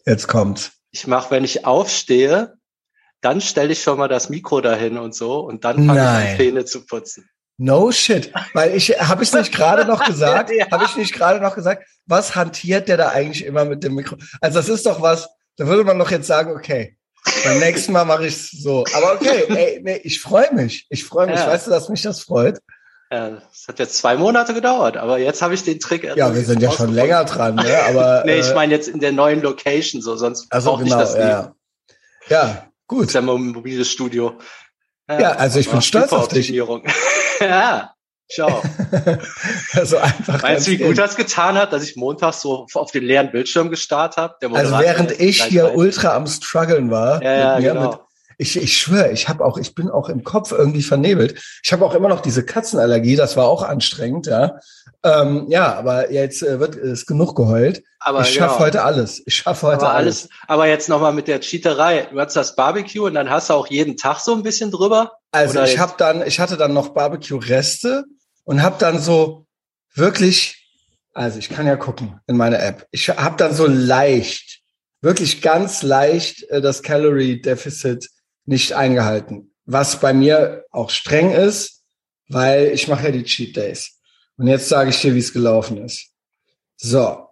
Jetzt 0.06 0.28
kommt. 0.28 0.72
Ich 0.90 1.06
mache, 1.06 1.30
wenn 1.30 1.44
ich 1.44 1.66
aufstehe, 1.66 2.54
dann 3.20 3.40
stelle 3.40 3.72
ich 3.72 3.82
schon 3.82 3.98
mal 3.98 4.08
das 4.08 4.28
Mikro 4.28 4.60
dahin 4.60 4.96
und 4.98 5.14
so 5.14 5.40
und 5.40 5.64
dann 5.64 5.86
fange 5.86 6.00
ich 6.00 6.30
an, 6.30 6.36
Zähne 6.36 6.64
zu 6.64 6.86
putzen. 6.86 7.28
No 7.56 7.92
shit. 7.92 8.32
Weil 8.52 8.74
ich, 8.74 8.90
habe 9.00 9.22
ich 9.22 9.32
nicht 9.32 9.52
gerade 9.52 9.84
noch 9.84 10.04
gesagt? 10.06 10.50
Ja. 10.50 10.70
Habe 10.70 10.84
ich 10.84 10.96
nicht 10.96 11.12
gerade 11.14 11.40
noch 11.40 11.54
gesagt? 11.54 11.84
Was 12.06 12.34
hantiert 12.34 12.88
der 12.88 12.96
da 12.96 13.08
eigentlich 13.10 13.44
immer 13.44 13.64
mit 13.64 13.84
dem 13.84 13.94
Mikro? 13.94 14.16
Also 14.40 14.58
das 14.58 14.68
ist 14.68 14.86
doch 14.86 15.00
was, 15.00 15.28
da 15.56 15.66
würde 15.66 15.84
man 15.84 15.98
doch 15.98 16.10
jetzt 16.10 16.26
sagen, 16.26 16.52
okay, 16.52 16.96
beim 17.44 17.58
nächsten 17.58 17.92
Mal 17.92 18.04
mache 18.04 18.26
ich 18.26 18.34
es 18.34 18.50
so. 18.50 18.84
Aber 18.94 19.14
okay, 19.14 19.44
ey, 19.48 19.80
nee, 19.82 20.00
ich 20.04 20.20
freue 20.20 20.52
mich. 20.52 20.86
Ich 20.90 21.04
freue 21.04 21.26
mich. 21.26 21.36
Ja. 21.36 21.48
Weißt 21.48 21.66
du, 21.66 21.70
dass 21.70 21.88
mich 21.88 22.02
das 22.02 22.20
freut? 22.20 22.58
Ja, 23.10 23.30
das 23.30 23.68
hat 23.68 23.78
jetzt 23.78 23.96
zwei 23.96 24.16
Monate 24.16 24.54
gedauert, 24.54 24.96
aber 24.96 25.18
jetzt 25.18 25.40
habe 25.40 25.54
ich 25.54 25.62
den 25.62 25.78
Trick. 25.78 26.04
Ja, 26.16 26.34
wir 26.34 26.42
sind 26.42 26.60
ja 26.60 26.72
schon 26.72 26.92
länger 26.92 27.24
dran, 27.24 27.54
ne? 27.56 27.78
Aber 27.88 28.22
Nee, 28.26 28.40
ich 28.40 28.48
äh, 28.50 28.54
meine 28.54 28.74
jetzt 28.74 28.88
in 28.88 28.98
der 29.00 29.12
neuen 29.12 29.40
Location, 29.42 30.02
so 30.02 30.16
sonst 30.16 30.50
also 30.50 30.70
brauche 30.70 30.84
genau, 30.84 30.96
ich 30.96 31.02
das 31.02 31.14
nie. 31.14 31.20
ja, 31.20 31.28
ja. 31.28 31.54
Ja, 32.28 32.46
Das 32.46 32.64
gut. 32.86 33.06
ist 33.06 33.12
ja 33.14 33.20
ein 33.20 33.26
mobiles 33.26 33.90
Studio. 33.90 34.38
Ja, 35.08 35.32
also 35.32 35.58
ich 35.60 35.70
bin 35.70 35.82
stolz 35.82 36.12
auf 36.12 36.28
dich. 36.28 36.48
Ja, 37.40 37.94
ciao. 38.30 38.62
Also 39.72 39.98
einfach. 39.98 40.42
Meinst 40.42 40.66
du, 40.66 40.72
wie 40.72 40.78
gut 40.78 40.98
das 40.98 41.16
getan 41.16 41.56
hat, 41.56 41.72
dass 41.72 41.82
ich 41.82 41.96
montags 41.96 42.40
so 42.40 42.66
auf 42.74 42.92
den 42.92 43.04
leeren 43.04 43.32
Bildschirm 43.32 43.70
gestarrt 43.70 44.16
habe? 44.16 44.36
Also 44.52 44.78
während 44.78 45.18
ich 45.20 45.42
hier 45.42 45.64
rein. 45.64 45.76
ultra 45.76 46.14
am 46.14 46.26
struggeln 46.26 46.90
war, 46.90 47.22
Ja, 47.22 47.34
ja, 47.34 47.58
genau. 47.58 47.90
mit, 47.90 47.98
ich, 48.38 48.56
ich 48.56 48.76
schwöre, 48.76 49.10
ich 49.12 49.28
habe 49.28 49.44
auch, 49.44 49.58
ich 49.58 49.74
bin 49.74 49.90
auch 49.90 50.08
im 50.08 50.24
Kopf 50.24 50.52
irgendwie 50.52 50.82
vernebelt. 50.82 51.40
Ich 51.62 51.72
habe 51.72 51.84
auch 51.84 51.94
immer 51.94 52.08
noch 52.08 52.20
diese 52.20 52.44
Katzenallergie, 52.44 53.16
das 53.16 53.36
war 53.36 53.46
auch 53.46 53.62
anstrengend, 53.62 54.26
ja. 54.26 54.58
Ähm, 55.02 55.46
ja, 55.48 55.74
aber 55.74 56.10
jetzt 56.10 56.42
äh, 56.42 56.58
wird 56.58 56.76
ist 56.76 57.06
genug 57.06 57.36
geheult. 57.36 57.82
aber 58.00 58.22
ich 58.22 58.34
schaffe 58.34 58.54
genau. 58.54 58.66
heute 58.66 58.82
alles. 58.84 59.22
Ich 59.26 59.36
schaffe 59.36 59.66
heute 59.66 59.86
aber 59.86 59.94
alles. 59.94 60.22
alles. 60.22 60.28
Aber 60.48 60.66
jetzt 60.66 60.88
nochmal 60.88 61.12
mit 61.12 61.28
der 61.28 61.40
Cheaterei. 61.40 62.08
Du 62.10 62.18
hast 62.18 62.34
das 62.34 62.56
Barbecue 62.56 63.04
und 63.04 63.14
dann 63.14 63.28
hast 63.28 63.50
du 63.50 63.54
auch 63.54 63.66
jeden 63.66 63.96
Tag 63.96 64.20
so 64.20 64.34
ein 64.34 64.42
bisschen 64.42 64.70
drüber. 64.70 65.12
Also 65.30 65.58
Oder 65.58 65.68
ich 65.68 65.78
habe 65.78 65.92
dann, 65.98 66.26
ich 66.26 66.40
hatte 66.40 66.56
dann 66.56 66.72
noch 66.72 66.88
Barbecue-Reste 66.90 68.04
und 68.44 68.62
habe 68.62 68.76
dann 68.78 69.00
so 69.00 69.46
wirklich, 69.94 70.68
also 71.12 71.38
ich 71.38 71.48
kann 71.48 71.66
ja 71.66 71.76
gucken 71.76 72.20
in 72.26 72.36
meine 72.36 72.58
App. 72.58 72.86
Ich 72.90 73.08
habe 73.08 73.36
dann 73.36 73.54
so 73.54 73.66
leicht, 73.66 74.60
wirklich 75.00 75.42
ganz 75.42 75.82
leicht 75.82 76.44
äh, 76.50 76.60
das 76.60 76.82
Calorie 76.82 77.40
Deficit 77.40 78.08
nicht 78.46 78.74
eingehalten, 78.74 79.54
was 79.64 80.00
bei 80.00 80.12
mir 80.12 80.64
auch 80.70 80.90
streng 80.90 81.32
ist, 81.32 81.82
weil 82.28 82.66
ich 82.68 82.88
mache 82.88 83.04
ja 83.04 83.10
die 83.10 83.24
Cheat 83.24 83.56
Days. 83.56 83.98
Und 84.36 84.46
jetzt 84.48 84.68
sage 84.68 84.90
ich 84.90 85.00
dir, 85.00 85.14
wie 85.14 85.20
es 85.20 85.32
gelaufen 85.32 85.78
ist. 85.78 86.10
So, 86.76 87.28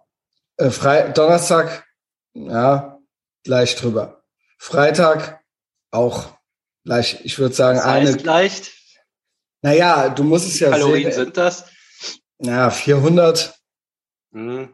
äh, 0.57 0.69
Fre 0.69 1.11
Donnerstag, 1.13 1.85
ja, 2.33 2.99
gleich 3.43 3.75
drüber. 3.75 4.23
Freitag 4.57 5.41
auch 5.91 6.37
gleich, 6.85 7.19
ich 7.23 7.37
würde 7.37 7.53
sagen, 7.53 7.77
Das 7.77 7.85
eine 7.85 8.09
heißt 8.09 8.23
leicht. 8.23 8.71
Naja, 9.63 10.09
du 10.09 10.23
musst 10.23 10.47
es 10.47 10.59
ja 10.59 10.69
Kalorien 10.69 11.11
sehen. 11.11 11.25
sind 11.25 11.37
das. 11.37 11.65
Ja, 12.39 12.69
400, 12.69 13.55
Hm, 14.33 14.69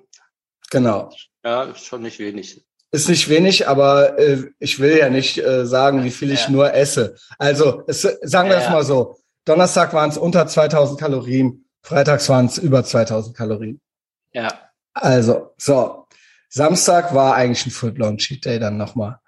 genau. 0.72 1.12
ja, 1.44 1.64
ist 1.64 1.86
schon 1.86 2.02
nicht 2.02 2.20
wenig. 2.20 2.66
Ist 2.92 3.08
nicht 3.10 3.30
wenig, 3.30 3.68
aber 3.68 4.18
äh, 4.18 4.46
ich 4.60 4.80
will 4.80 4.98
ja 4.98 5.10
nicht 5.10 5.38
äh, 5.38 5.66
sagen, 5.66 6.04
wie 6.04 6.10
viel 6.12 6.32
ich 6.32 6.46
Ja. 6.46 6.50
nur 6.50 6.74
esse. 6.74 7.16
Also, 7.38 7.84
es, 7.88 8.02
sagen 8.02 8.50
wir 8.50 8.58
Ja, 8.58 8.64
es 8.66 8.70
mal 8.70 8.84
so. 8.84 9.18
Donnerstag 9.46 9.94
waren 9.94 10.10
es 10.10 10.18
unter 10.18 10.48
2000 10.48 11.00
Kalorien, 11.00 11.66
freitags 11.84 12.28
waren 12.30 12.48
es 12.48 12.58
über 12.58 12.84
2000 12.84 13.36
Kalorien. 13.38 13.80
Ja. 14.34 14.72
Also, 14.94 15.54
so. 15.58 16.08
Samstag 16.50 17.14
war 17.14 17.36
eigentlich 17.36 17.68
ein 17.68 17.72
full-blown 17.72 18.18
Cheat 18.18 18.44
Day 18.46 18.58
dann 18.60 18.78
nochmal. 18.78 19.20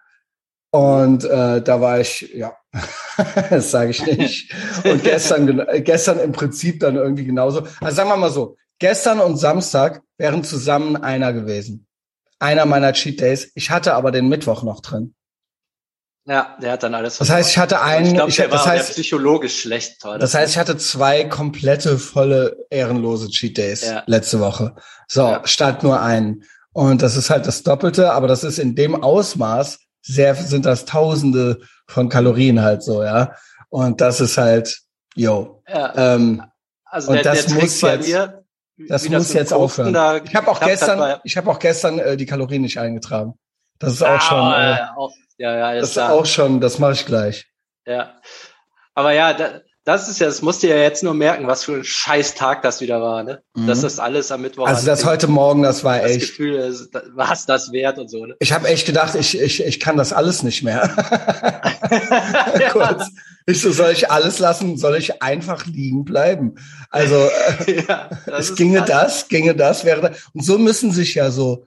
Und 0.71 1.23
äh, 1.25 1.61
da 1.61 1.81
war 1.81 1.99
ich, 1.99 2.33
ja, 2.33 2.55
das 3.49 3.71
sage 3.71 3.91
ich 3.91 4.05
nicht. 4.05 4.53
Und 4.85 5.03
gestern, 5.03 5.65
gestern 5.83 6.19
im 6.19 6.31
Prinzip 6.31 6.79
dann 6.79 6.95
irgendwie 6.95 7.25
genauso. 7.25 7.67
Also 7.81 7.95
sagen 7.95 8.09
wir 8.09 8.17
mal 8.17 8.31
so, 8.31 8.55
gestern 8.79 9.19
und 9.19 9.37
Samstag 9.37 10.01
wären 10.17 10.43
zusammen 10.43 10.95
einer 10.95 11.33
gewesen. 11.33 11.87
Einer 12.39 12.65
meiner 12.65 12.93
Cheat 12.93 13.19
Days. 13.21 13.51
Ich 13.55 13.69
hatte 13.69 13.93
aber 13.93 14.11
den 14.11 14.27
Mittwoch 14.29 14.63
noch 14.63 14.79
drin. 14.81 15.13
Ja, 16.25 16.55
der 16.61 16.73
hat 16.73 16.83
dann 16.83 16.93
alles. 16.93 17.17
Das 17.17 17.29
heißt, 17.29 17.49
ich 17.49 17.57
hatte 17.57 17.81
einen. 17.81 18.07
Ich 18.07 18.13
glaube, 18.13 18.29
ich, 18.29 18.35
der 18.35 18.47
das 18.47 18.65
war 18.65 18.73
heißt, 18.73 18.91
psychologisch 18.91 19.61
schlecht. 19.61 20.03
War 20.03 20.19
das 20.19 20.33
heißt, 20.33 20.53
ich 20.53 20.57
hatte 20.59 20.77
zwei 20.77 21.23
komplette, 21.25 21.97
volle, 21.97 22.65
ehrenlose 22.69 23.29
Cheat 23.29 23.57
Days 23.57 23.81
Ja. 23.81 24.03
letzte 24.05 24.39
Woche. 24.39 24.75
So, 25.07 25.21
Ja. 25.23 25.41
statt 25.45 25.83
nur 25.83 26.01
einen. 26.01 26.43
Und 26.73 27.01
das 27.01 27.17
ist 27.17 27.29
halt 27.31 27.47
das 27.47 27.63
Doppelte, 27.63 28.13
aber 28.13 28.27
das 28.27 28.43
ist 28.43 28.59
in 28.59 28.75
dem 28.75 28.95
Ausmaß 29.03 29.79
sehr, 30.01 30.35
sind 30.35 30.65
das 30.65 30.85
Tausende 30.85 31.59
von 31.87 32.09
Kalorien 32.09 32.61
halt 32.61 32.83
so, 32.83 33.03
ja. 33.03 33.35
Und 33.69 34.01
das 34.01 34.19
ist 34.21 34.37
halt, 34.37 34.79
yo. 35.15 35.63
ja, 35.67 35.93
Ähm, 36.15 36.43
also 36.85 37.09
und 37.11 37.15
der, 37.17 37.23
das 37.23 37.45
der 37.45 37.53
Trick 37.53 37.61
muss 37.63 37.81
bei 37.81 37.95
jetzt- 37.95 38.07
mir, 38.07 38.43
das 38.87 39.07
muss 39.09 39.27
mit 39.29 39.37
jetzt 39.37 39.53
aufhören. 39.53 39.93
da 39.93 40.17
ich 40.17 40.35
habe 40.35 40.47
auch 40.49 40.59
geklappt 40.59 40.81
hat, 40.81 40.97
gestern, 40.97 41.19
ich 41.23 41.37
habe 41.37 41.51
auch 41.51 41.59
gestern 41.59 41.99
äh, 41.99 42.17
die 42.17 42.25
Kalorien 42.25 42.63
nicht 42.63 42.79
eingetragen. 42.79 43.35
Das 43.79 43.93
ist 43.93 44.01
auch 44.03 44.09
Ah, 44.09 44.19
schon, 44.19 44.53
äh, 44.53 44.79
auch, 44.97 45.11
ja, 45.37 45.55
ja, 45.57 45.73
das 45.75 45.89
ist 45.91 45.97
ist 45.97 46.03
auch 46.03 46.25
schon, 46.25 46.59
das 46.61 46.79
mache 46.79 46.93
ich 46.93 47.05
gleich. 47.05 47.47
Ja. 47.85 48.19
Aber 48.93 49.11
ja, 49.13 49.33
da, 49.33 49.61
das 49.83 50.07
ist 50.07 50.19
ja, 50.19 50.27
das 50.27 50.41
musst 50.43 50.61
du 50.61 50.67
ja 50.67 50.75
jetzt 50.77 51.03
nur 51.03 51.13
merken, 51.15 51.47
was 51.47 51.63
für 51.63 51.73
ein 51.77 51.83
scheiß 51.83 52.35
Tag 52.35 52.61
das 52.61 52.81
wieder 52.81 53.01
war, 53.01 53.23
ne? 53.23 53.41
Mhm. 53.55 53.65
Dass 53.67 53.81
das 53.81 53.97
alles 53.97 54.31
am 54.31 54.41
Mittwoch 54.41 54.67
Also 54.67 54.85
das 54.85 55.05
heute 55.05 55.27
Morgen, 55.27 55.63
das 55.63 55.83
war 55.83 55.97
das 55.99 56.11
echt. 56.11 56.19
Gefühl, 56.29 56.55
ist, 56.55 56.91
da- 56.93 57.01
was 57.15 57.45
das 57.47 57.71
wert 57.71 57.97
und 57.97 58.07
so, 58.09 58.25
ne? 58.25 58.35
Ich 58.39 58.53
habe 58.53 58.67
echt 58.67 58.85
gedacht, 58.85 59.15
ich, 59.15 59.39
ich, 59.39 59.63
ich 59.63 59.79
kann 59.79 59.97
das 59.97 60.13
alles 60.13 60.43
nicht 60.43 60.61
mehr. 60.63 60.81
Kurz. 62.71 63.09
Ich 63.47 63.59
so, 63.61 63.71
soll 63.71 63.91
ich 63.91 64.11
alles 64.11 64.37
lassen? 64.39 64.77
Soll 64.77 64.95
ich 64.97 65.21
einfach 65.23 65.65
liegen 65.65 66.05
bleiben? 66.05 66.55
Also 66.91 67.15
äh, 67.65 67.83
ja, 67.87 68.09
das 68.27 68.49
es 68.51 68.55
ginge 68.55 68.79
krass. 68.79 68.87
das, 68.89 69.27
ginge 69.29 69.55
das, 69.55 69.83
wäre 69.83 70.01
das. 70.01 70.17
Und 70.33 70.45
so 70.45 70.57
müssen 70.59 70.91
sich 70.91 71.15
ja 71.15 71.31
so, 71.31 71.65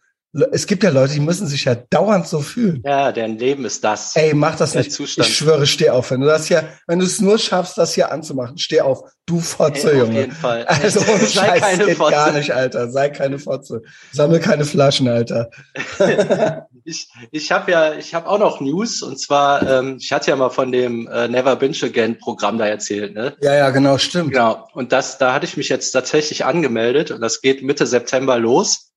es 0.53 0.67
gibt 0.67 0.83
ja 0.83 0.91
Leute, 0.91 1.15
die 1.15 1.21
müssen 1.21 1.47
sich 1.47 1.65
ja 1.65 1.75
dauernd 1.75 2.27
so 2.27 2.41
fühlen. 2.41 2.83
Ja, 2.85 3.13
deren 3.13 3.39
Leben 3.39 3.65
ist 3.65 3.85
das. 3.85 4.17
Ey, 4.17 4.35
mach 4.35 4.57
das 4.57 4.75
nicht. 4.75 4.91
Zustand. 4.91 5.29
Ich 5.29 5.37
schwöre, 5.37 5.67
steh 5.67 5.91
auf. 5.91 6.11
Wenn 6.11 6.21
du 6.21 6.27
das 6.27 6.49
hier, 6.49 6.69
wenn 6.87 6.99
du 6.99 7.05
es 7.05 7.21
nur 7.21 7.39
schaffst, 7.39 7.79
das 7.79 7.95
hier 7.95 8.11
anzumachen, 8.11 8.59
steh 8.59 8.81
auf. 8.81 9.03
Du 9.27 9.41
Fotze, 9.41 9.93
Ey, 9.93 10.03
auf 10.03 10.09
Junge. 10.09 10.21
jeden 10.21 10.33
Fall. 10.33 10.67
Also 10.83 11.01
ohne 11.01 11.19
Sei 11.27 11.47
Scheiß, 11.47 11.61
keine 11.61 11.87
geht 11.87 11.97
Fotze. 11.97 12.11
gar 12.11 12.33
nicht, 12.33 12.51
Alter. 12.51 12.91
Sei 12.91 13.09
keine 13.11 13.39
Fotze. 13.39 13.83
Sammel 14.13 14.41
keine 14.41 14.65
Flaschen, 14.65 15.09
Alter. 15.09 15.51
ich 16.85 17.09
ich 17.31 17.53
habe 17.53 17.71
ja, 17.71 17.95
ich 17.95 18.15
habe 18.15 18.29
auch 18.29 18.39
noch 18.39 18.61
News 18.61 19.03
und 19.03 19.19
zwar, 19.19 19.63
ähm, 19.69 19.99
ich 20.01 20.13
hatte 20.13 20.31
ja 20.31 20.37
mal 20.37 20.51
von 20.51 20.73
dem 20.73 21.07
äh, 21.09 21.29
Never 21.29 21.57
Binge 21.57 21.77
Again 21.83 22.19
Programm 22.19 22.59
da 22.59 22.67
erzählt, 22.67 23.15
ne? 23.15 23.35
Ja, 23.41 23.55
ja, 23.55 23.71
genau, 23.71 23.99
stimmt. 23.99 24.33
Genau. 24.33 24.69
Und 24.75 24.93
das, 24.93 25.17
da 25.19 25.33
hatte 25.33 25.47
ich 25.47 25.57
mich 25.57 25.69
jetzt 25.69 25.93
tatsächlich 25.93 26.45
angemeldet 26.45 27.11
und 27.11 27.21
das 27.21 27.41
geht 27.41 27.63
Mitte 27.63 27.87
September 27.87 28.39
los. 28.39 28.91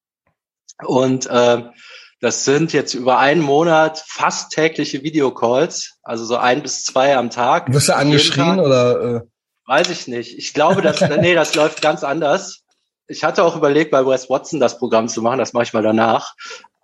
Und 0.85 1.27
ähm, 1.31 1.71
das 2.19 2.45
sind 2.45 2.73
jetzt 2.73 2.93
über 2.93 3.19
einen 3.19 3.41
Monat 3.41 4.03
fast 4.05 4.51
tägliche 4.51 5.03
Videocalls, 5.03 5.97
also 6.03 6.25
so 6.25 6.37
ein 6.37 6.63
bis 6.63 6.83
zwei 6.83 7.15
am 7.15 7.29
Tag. 7.29 7.71
Wirst 7.71 7.89
du 7.89 7.95
angeschrien 7.95 8.57
Tag. 8.57 8.65
oder? 8.65 9.15
Äh, 9.15 9.21
Weiß 9.67 9.89
ich 9.89 10.07
nicht. 10.07 10.37
Ich 10.37 10.53
glaube, 10.53 10.81
dass, 10.81 11.01
nee, 11.01 11.35
das 11.35 11.53
läuft 11.53 11.81
ganz 11.81 12.03
anders. 12.03 12.63
Ich 13.07 13.23
hatte 13.23 13.43
auch 13.43 13.55
überlegt, 13.55 13.91
bei 13.91 14.05
Wes 14.05 14.29
Watson 14.29 14.59
das 14.59 14.79
Programm 14.79 15.07
zu 15.07 15.21
machen. 15.21 15.39
Das 15.39 15.53
mache 15.53 15.63
ich 15.63 15.73
mal 15.73 15.83
danach. 15.83 16.33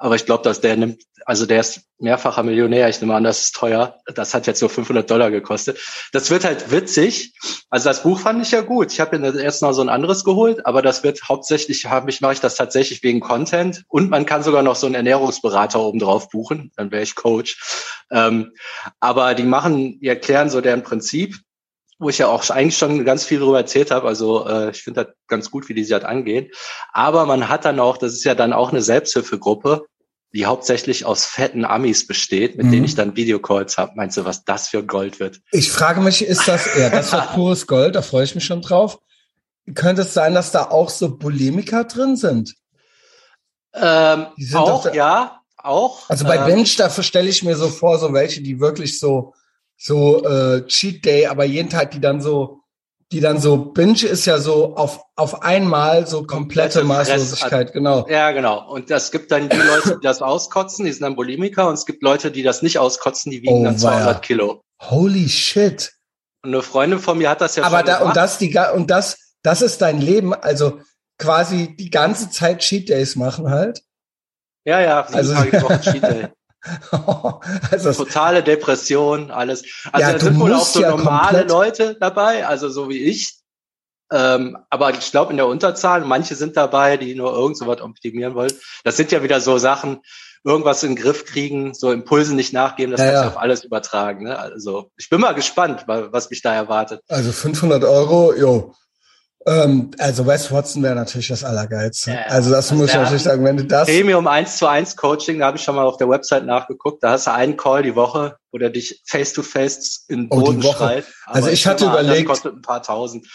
Aber 0.04 0.16
ich 0.16 0.26
glaube, 0.26 0.44
dass 0.44 0.60
der 0.60 0.76
nimmt, 0.76 1.02
also 1.26 1.46
der 1.46 1.62
ist 1.62 1.84
mehrfacher 1.98 2.44
Millionär. 2.44 2.90
Ich 2.90 3.00
nehme 3.00 3.16
an, 3.16 3.24
das 3.24 3.44
ist 3.44 3.56
teuer. 3.56 4.00
Das 4.14 4.34
hat 4.34 4.48
jetzt 4.48 4.60
nur 4.60 4.70
500 4.70 5.10
Dollar 5.10 5.32
gekostet. 5.32 5.80
Das 6.12 6.30
wird 6.30 6.44
halt 6.44 6.72
witzig. 6.72 7.34
Also 7.70 7.88
das 7.88 8.04
Buch 8.04 8.20
fand 8.20 8.42
ich 8.42 8.52
ja 8.52 8.60
gut. 8.60 8.92
Ich 8.92 9.00
habe 9.00 9.18
mir 9.18 9.34
erst 9.34 9.62
noch 9.62 9.72
so 9.72 9.82
ein 9.82 9.88
anderes 9.88 10.26
geholt, 10.26 10.66
aber 10.66 10.82
das 10.82 11.06
wird 11.06 11.30
hauptsächlich, 11.30 11.86
habe 11.86 12.10
ich, 12.10 12.20
mache 12.20 12.34
ich 12.34 12.42
das 12.42 12.56
tatsächlich 12.56 13.02
wegen 13.02 13.22
Content. 13.22 13.86
Und 13.88 14.10
man 14.10 14.26
kann 14.26 14.44
sogar 14.44 14.62
noch 14.62 14.76
so 14.76 14.88
einen 14.88 14.96
Ernährungsberater 14.96 15.80
oben 15.80 16.00
drauf 16.00 16.28
buchen. 16.28 16.74
Dann 16.76 16.92
wäre 16.92 17.04
ich 17.04 17.16
Coach. 17.16 18.04
Ähm, 18.12 18.52
aber 19.00 19.36
die 19.36 19.44
machen, 19.44 20.02
die 20.02 20.08
erklären 20.08 20.50
so 20.50 20.60
deren 20.60 20.84
Prinzip 20.84 21.38
wo 22.00 22.10
ich 22.10 22.18
ja 22.18 22.28
auch 22.28 22.50
eigentlich 22.50 22.78
schon 22.78 23.06
ganz 23.06 23.24
viel 23.24 23.40
darüber 23.40 23.60
erzählt 23.60 23.90
habe. 23.90 24.08
Also 24.08 24.46
äh, 24.46 24.72
ich 24.72 24.84
finde 24.84 25.06
das 25.06 25.16
ganz 25.28 25.50
gut, 25.50 25.70
wie 25.70 25.74
die 25.74 25.84
sich 25.84 25.96
das 25.96 26.04
angehen. 26.04 26.50
Aber 26.92 27.26
man 27.26 27.48
hat 27.48 27.64
dann 27.64 27.80
auch, 27.80 27.98
das 27.98 28.14
ist 28.14 28.26
ja 28.26 28.36
dann 28.36 28.52
auch 28.52 28.72
eine 28.72 28.82
Selbsthilfegruppe, 28.82 29.86
die 30.34 30.46
hauptsächlich 30.48 31.06
aus 31.06 31.26
fetten 31.26 31.64
Amis 31.64 32.08
besteht, 32.08 32.58
mit 32.58 32.66
Mhm. 32.66 32.72
denen 32.72 32.86
ich 32.86 32.96
dann 32.96 33.16
Videocalls 33.16 33.78
habe. 33.78 33.94
Meinst 33.96 34.18
du, 34.18 34.26
was 34.26 34.44
das 34.46 34.68
für 34.70 34.84
Gold 34.84 35.20
wird? 35.20 35.40
ich 35.52 35.72
frage 35.72 36.02
mich, 36.02 36.24
ist 36.26 36.48
das, 36.48 36.68
ja, 36.78 36.90
das 36.90 37.12
wird 37.12 37.34
pures 37.34 37.68
Gold, 37.68 37.96
da 37.96 38.02
freue 38.02 38.24
ich 38.24 38.34
mich 38.36 38.44
schon 38.46 38.62
drauf. 38.62 39.00
Könnte 39.76 40.02
es 40.02 40.14
sein, 40.14 40.34
dass 40.34 40.52
da 40.52 40.66
auch 40.72 40.90
so 40.90 41.16
Bulimiker 41.16 41.84
drin 41.86 42.16
sind? 42.18 42.56
Ähm, 43.76 44.28
sind 44.38 44.58
auch, 44.60 44.84
da- 44.84 44.94
ja, 44.94 45.42
auch. 45.58 46.10
Also 46.10 46.26
bei 46.26 46.36
ähm, 46.38 46.46
Binge, 46.46 46.68
dafür 46.78 47.04
stelle 47.04 47.30
ich 47.30 47.44
mir 47.44 47.56
so 47.56 47.70
vor, 47.70 47.98
so 48.00 48.12
welche, 48.14 48.42
die 48.42 48.60
wirklich 48.60 49.00
so, 49.00 49.34
so 49.78 50.24
äh, 50.26 50.66
Cheat 50.68 51.06
Day, 51.06 51.28
aber 51.28 51.46
jeden 51.46 51.70
Tag, 51.70 51.92
die 51.92 52.02
dann 52.02 52.22
so, 52.22 52.63
die 53.14 53.22
dann 53.22 53.40
so, 53.40 53.58
Binge 53.58 54.04
ist 54.08 54.26
ja 54.26 54.40
so 54.40 54.76
auf, 54.76 55.00
auf 55.16 55.44
einmal 55.44 56.06
so 56.08 56.24
komplette 56.24 56.84
Maßlosigkeit, 56.84 57.72
genau. 57.72 58.06
Ja, 58.10 58.32
genau. 58.32 58.70
Und 58.70 58.90
es 58.92 59.12
gibt 59.12 59.32
dann 59.32 59.48
die 59.48 59.56
Leute, 59.56 59.98
die 60.00 60.04
das 60.04 60.22
auskotzen, 60.22 60.84
die 60.84 60.92
sind 60.92 61.04
dann 61.04 61.16
Bulimiker. 61.16 61.68
Und 61.68 61.76
es 61.76 61.86
gibt 61.86 62.04
Leute, 62.04 62.32
die 62.32 62.44
das 62.44 62.62
nicht 62.64 62.80
auskotzen, 62.80 63.32
die 63.32 63.42
wiegen 63.44 63.54
Oh, 63.62 63.64
dann 63.64 63.78
200 63.78 64.06
weia. 64.08 64.14
Kilo. 64.20 64.62
Holy 64.82 65.30
shit. 65.30 65.94
Und 66.44 66.54
eine 66.54 66.62
Freundin 66.64 67.00
von 67.00 67.18
mir 67.18 67.30
hat 67.30 67.40
das 67.40 67.56
ja 67.56 67.64
aber 67.64 67.78
schon 67.78 67.86
da, 67.86 67.94
und 67.98 68.00
gemacht. 68.00 68.18
das, 68.18 68.38
die, 68.40 68.58
und 68.76 68.90
das, 68.92 69.18
das 69.44 69.62
ist 69.62 69.82
dein 69.82 70.02
Leben, 70.02 70.34
also 70.34 70.80
quasi 71.20 71.76
die 71.78 71.90
ganze 71.92 72.30
Zeit 72.32 72.60
Cheat 72.60 72.90
Days 72.90 73.16
machen 73.16 73.50
halt. 73.50 73.82
ja, 74.66 74.82
ja, 74.82 75.02
Also- 75.06 75.34
Tage 75.36 75.52
die 75.58 75.62
Woche 75.64 75.80
Cheat 75.84 76.04
Day. 76.04 76.28
also 77.72 77.94
totale 77.94 78.44
Depression, 78.44 79.32
alles. 79.32 79.64
Also 79.92 80.08
Ja, 80.08 80.14
da 80.14 80.20
sind 80.20 80.40
wohl 80.40 80.54
auch 80.54 80.66
so 80.66 80.82
ja 80.82 80.90
normale 80.92 81.44
Leute 81.44 81.96
dabei, 82.00 82.46
also 82.48 82.70
so 82.70 82.90
wie 82.90 83.00
ich. 83.04 83.36
Ähm, 84.12 84.58
aber 84.70 84.92
ich 84.92 85.12
glaube 85.12 85.32
in 85.32 85.38
der 85.38 85.48
Unterzahl, 85.48 86.02
manche 86.02 86.36
sind 86.36 86.56
dabei, 86.56 86.98
die 86.98 87.16
nur 87.16 87.34
irgend 87.34 87.58
so 87.58 87.66
was 87.68 87.82
optimieren 87.82 88.36
wollen. 88.36 88.54
Das 88.84 88.96
sind 88.98 89.12
ja 89.12 89.24
wieder 89.24 89.42
so 89.42 89.58
Sachen, 89.58 90.02
irgendwas 90.44 90.84
in 90.84 90.96
den 90.96 91.02
Griff 91.02 91.26
kriegen, 91.26 91.74
so 91.74 91.92
Impulse 91.92 92.36
nicht 92.36 92.54
nachgeben, 92.54 92.92
das 92.92 93.00
Ja, 93.00 93.06
kannst 93.08 93.22
du 93.24 93.26
ja. 93.28 93.32
auf 93.32 93.38
alles 93.42 93.64
übertragen. 93.64 94.26
Ne? 94.26 94.38
Also 94.38 94.92
ich 94.98 95.10
bin 95.10 95.20
mal 95.22 95.32
gespannt, 95.34 95.88
wa- 95.88 96.10
was 96.12 96.30
mich 96.30 96.42
da 96.42 96.54
erwartet. 96.54 97.02
also 97.08 97.32
500 97.32 97.84
Euro, 97.86 98.34
jo. 98.36 98.76
Ähm, 99.46 99.92
also 99.98 100.26
Wes 100.26 100.50
Watson 100.52 100.84
wäre 100.84 100.96
natürlich 100.96 101.28
das 101.28 101.44
Allergeilste. 101.44 102.12
Ja, 102.12 102.22
also 102.28 102.50
das 102.50 102.70
also 102.70 102.76
muss 102.76 102.90
ich 102.92 102.96
natürlich 102.96 103.24
sagen, 103.24 103.44
wenn 103.44 103.58
du 103.58 103.66
das, 103.66 103.88
Premium 103.90 104.26
1 104.26 104.58
zu 104.58 104.68
1 104.68 104.96
Coaching, 104.96 105.40
da 105.40 105.48
habe 105.48 105.58
ich 105.58 105.64
schon 105.64 105.76
mal 105.76 105.84
auf 105.84 105.98
der 105.98 106.08
Website 106.08 106.46
nachgeguckt. 106.46 107.04
Da 107.04 107.12
hast 107.12 107.28
du 107.28 107.34
einen 107.34 107.58
Call 107.58 107.84
die 107.84 107.94
Woche, 107.96 108.38
wo 108.52 108.58
der 108.58 108.70
dich 108.70 109.02
face 109.06 109.34
to 109.34 109.42
face 109.44 110.06
in 110.08 110.22
den 110.22 110.28
Oh, 110.32 110.46
Boden 110.46 110.64
schreit. 110.64 111.06
Also 111.26 111.50
ich 111.50 111.68
hatte 111.68 111.86
überlegt- 111.86 112.22
Das 112.30 112.38
kostet 112.38 112.56
ein 112.56 112.62
paar 112.62 112.82
tausend. 112.82 113.28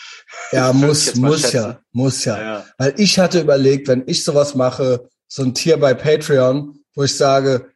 ja, 0.51 0.73
muss, 0.73 1.15
muss 1.17 1.43
schätzen. 1.43 1.57
ja, 1.57 1.79
muss. 1.93 2.25
Ja, 2.25 2.41
ja. 2.41 2.65
Weil 2.79 2.95
ich 2.97 3.19
hatte 3.19 3.41
überlegt, 3.41 3.89
wenn 3.89 4.05
ich 4.07 4.25
sowas 4.25 4.55
mache, 4.55 5.09
so 5.27 5.43
ein 5.43 5.53
Tier 5.53 5.77
bei 5.79 5.93
Patreon, 5.93 6.79
wo 6.95 7.03
ich 7.05 7.15
sage, 7.15 7.71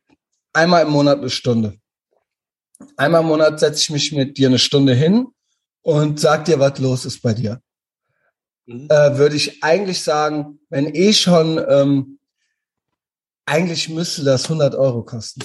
einmal 0.54 0.84
im 0.86 0.90
Monat 0.90 1.18
eine 1.18 1.28
Stunde. 1.28 1.74
Einmal 2.96 3.20
im 3.20 3.26
Monat 3.28 3.60
setze 3.60 3.80
ich 3.80 3.90
mich 3.90 4.12
mit 4.12 4.38
dir 4.38 4.48
eine 4.48 4.58
Stunde 4.58 4.94
hin 4.94 5.26
und 5.82 6.18
sag 6.18 6.46
dir, 6.46 6.58
was 6.58 6.78
los 6.78 7.04
ist 7.04 7.20
bei 7.20 7.34
dir. 7.34 7.60
Mhm. 8.72 8.88
Äh, 8.88 9.18
würde 9.18 9.36
ich 9.36 9.62
eigentlich 9.62 10.02
sagen, 10.02 10.58
wenn 10.70 10.94
eh 10.94 11.12
schon, 11.12 11.62
ähm, 11.68 12.18
eigentlich 13.46 13.88
müsste 13.88 14.24
das 14.24 14.44
100 14.44 14.74
Euro 14.74 15.02
kosten. 15.02 15.42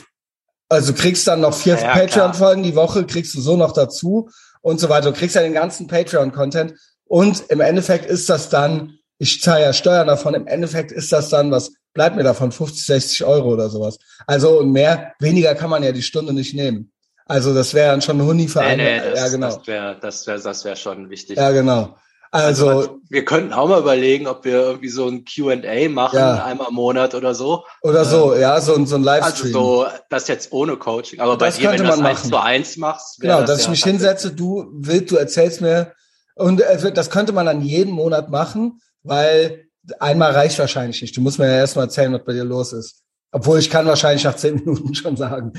Also 0.70 0.92
du 0.92 1.00
kriegst 1.00 1.28
dann 1.28 1.42
noch 1.42 1.54
vier 1.56 1.78
ja, 1.80 1.94
Patreon-Folgen 1.94 2.64
die 2.64 2.76
Woche, 2.76 3.06
kriegst 3.06 3.34
du 3.36 3.42
so 3.42 3.56
noch 3.56 3.72
dazu 3.72 4.30
und 4.62 4.80
so 4.80 4.90
weiter. 4.90 5.12
Du 5.12 5.18
kriegst 5.18 5.36
ja 5.36 5.42
den 5.42 5.54
ganzen 5.54 5.88
Patreon-Content 5.88 6.74
und 7.06 7.44
im 7.50 7.62
Endeffekt 7.62 8.06
ist 8.06 8.30
das 8.30 8.50
dann, 8.50 8.98
ich 9.18 9.42
zahle 9.42 9.64
ja 9.64 9.74
Steuern 9.74 10.08
davon, 10.08 10.34
im 10.34 10.46
Endeffekt 10.46 10.92
ist 10.92 11.12
das 11.12 11.30
dann, 11.30 11.52
was 11.52 11.72
bleibt 11.94 12.16
mir 12.16 12.24
davon, 12.24 12.52
50, 12.52 12.86
60 12.86 13.24
Euro 13.26 13.54
oder 13.54 13.70
sowas. 13.70 13.98
Also 14.28 14.60
und 14.60 14.72
mehr, 14.72 15.14
weniger 15.20 15.56
kann 15.56 15.70
man 15.70 15.84
ja 15.84 15.92
die 15.92 16.04
Stunde 16.04 16.34
nicht 16.34 16.54
nehmen. 16.54 16.92
Also 17.26 17.54
das 17.54 17.74
wäre 17.74 17.92
dann 17.92 18.02
schon 18.02 18.20
ein 18.20 18.26
Huni 18.26 18.48
für 18.48 18.60
Nee, 18.60 18.66
eine. 18.66 18.84
nee, 18.84 19.00
das, 19.00 19.20
ja, 19.20 19.28
genau. 19.30 19.48
das 19.48 19.68
wäre 19.68 20.00
das 20.00 20.28
wär, 20.28 20.38
das 20.38 20.66
wär 20.66 20.76
schon 20.76 21.10
wichtig. 21.10 21.38
Ja, 21.38 21.52
genau. 21.52 21.96
Also, 22.32 22.66
was- 22.68 22.90
wir 23.10 23.24
könnten 23.26 23.54
auch 23.54 23.68
mal 23.70 23.80
überlegen, 23.80 24.28
ob 24.28 24.44
wir 24.44 24.52
irgendwie 24.54 24.90
so 24.90 25.08
ein 25.08 25.24
Q&A 25.26 25.88
machen, 25.90 26.18
Ja. 26.18 26.44
einmal 26.44 26.68
im 26.70 26.76
Monat 26.76 27.16
oder 27.16 27.34
so. 27.34 27.64
oder 27.82 28.04
so, 28.06 28.36
ja, 28.36 28.60
so, 28.60 28.76
ein- 28.76 28.86
so 28.86 28.96
ein 28.96 29.08
Also 29.08 29.26
Livestream. 29.26 29.54
so, 29.54 29.86
das 30.10 30.28
jetzt 30.28 30.52
ohne 30.52 30.76
Coaching. 30.78 31.20
Aber 31.22 31.38
bei 31.38 31.46
Das 31.48 31.56
dir, 31.56 31.64
wenn 31.64 31.78
könnte 31.78 31.84
du 31.84 31.90
das 31.90 32.00
machen. 32.00 32.30
zu 32.30 32.38
eins 32.42 32.78
machst, 32.78 33.22
wär 33.22 33.30
Genau, 33.30 33.42
das 33.42 33.50
dass 33.52 33.60
ja 33.60 33.64
ich 33.66 33.70
mich 33.70 33.84
hinsetze, 33.84 34.32
du 34.34 34.68
willst, 34.74 35.12
du 35.12 35.16
erzählst 35.16 35.62
mir. 35.62 35.94
Und 36.36 36.62
äh, 36.62 36.92
das 36.92 37.10
könnte 37.10 37.32
man 37.34 37.46
dann 37.46 37.62
jeden 37.62 37.92
Monat 37.94 38.30
machen, 38.30 38.82
weil 39.04 39.66
einmal 40.00 40.32
reicht 40.34 40.60
wahrscheinlich 40.60 41.02
nicht. 41.02 41.16
Du 41.16 41.22
musst 41.22 41.40
mir 41.40 41.48
ja 41.48 41.58
erstmal 41.60 41.86
erzählen, 41.86 42.12
was 42.14 42.24
bei 42.26 42.34
dir 42.34 42.44
los 42.44 42.74
ist. 42.74 43.04
Obwohl 43.32 43.60
ich 43.60 43.70
kann 43.70 43.86
wahrscheinlich 43.88 44.24
nach 44.24 44.36
zehn 44.36 44.56
Minuten 44.66 44.94
schon 44.96 45.16
sagen. 45.18 45.54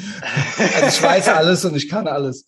Also 0.76 0.86
ich 0.88 1.02
weiß 1.02 1.28
alles 1.28 1.64
und 1.64 1.74
ich 1.76 1.88
kann 1.88 2.06
alles. 2.06 2.44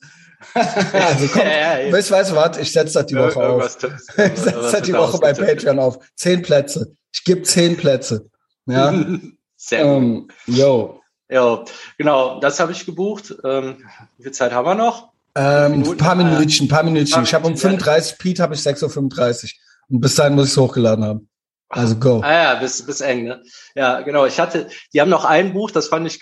Also 0.55 1.29
komm, 1.29 1.43
Ja, 1.43 1.79
ja, 1.79 1.93
weißt, 1.93 2.11
du 2.11 2.37
was? 2.37 2.59
Ich 2.59 2.73
setze 2.73 2.95
das 2.95 3.07
die 3.07 3.17
Woche 3.17 3.41
auf. 3.41 3.65
Ich 4.17 4.39
setze 4.39 4.71
das 4.73 4.83
die 4.83 4.93
Woche 4.93 5.19
bei. 5.19 5.33
Patreon 5.33 5.79
auf. 5.79 5.99
Zehn 6.15 6.43
Plätze. 6.43 6.95
Ich 7.13 7.25
gebe 7.25 7.43
zehn 7.43 7.77
Plätze. 7.77 8.31
Ja. 8.67 8.93
Sehr 9.57 9.85
gut. 9.85 9.97
ähm, 9.97 10.29
yo. 10.47 11.01
Ja, 11.29 11.65
genau, 11.99 12.41
das 12.41 12.59
habe 12.59 12.73
ich 12.73 12.87
gebucht. 12.87 13.35
Ähm, 13.45 13.85
wie 14.17 14.25
viel 14.25 14.33
Zeit 14.33 14.53
haben 14.53 14.65
wir 14.65 14.75
noch? 14.75 15.11
Ähm, 15.37 15.73
Minuten, 15.73 15.97
paar 15.97 16.15
Minütchen, 16.17 16.67
paar 16.67 16.83
Minütchen. 16.83 17.23
Ich 17.23 17.35
habe 17.35 17.47
um 17.47 17.57
35, 17.57 18.19
Pete 18.19 18.43
habe 18.43 18.55
ich 18.55 18.61
6.35 18.61 19.45
Uhr. 19.45 19.51
Und 19.91 20.01
bis 20.01 20.17
dahin 20.17 20.35
muss 20.35 20.47
ich 20.47 20.53
es 20.53 20.57
hochgeladen 20.57 21.05
haben. 21.05 21.29
Also 21.69 21.95
go. 21.97 22.21
Ah 22.25 22.33
ja, 22.33 22.55
bis, 22.57 22.85
bis 22.85 23.01
eng, 23.01 23.25
ne? 23.25 23.43
Ja, 23.77 24.01
genau. 24.01 24.27
Ich 24.27 24.41
hatte, 24.41 24.69
die 24.93 25.01
haben 25.01 25.09
noch 25.09 25.25
ein 25.25 25.53
Buch, 25.53 25.71
das 25.71 25.87
fand 25.87 26.07
ich 26.07 26.21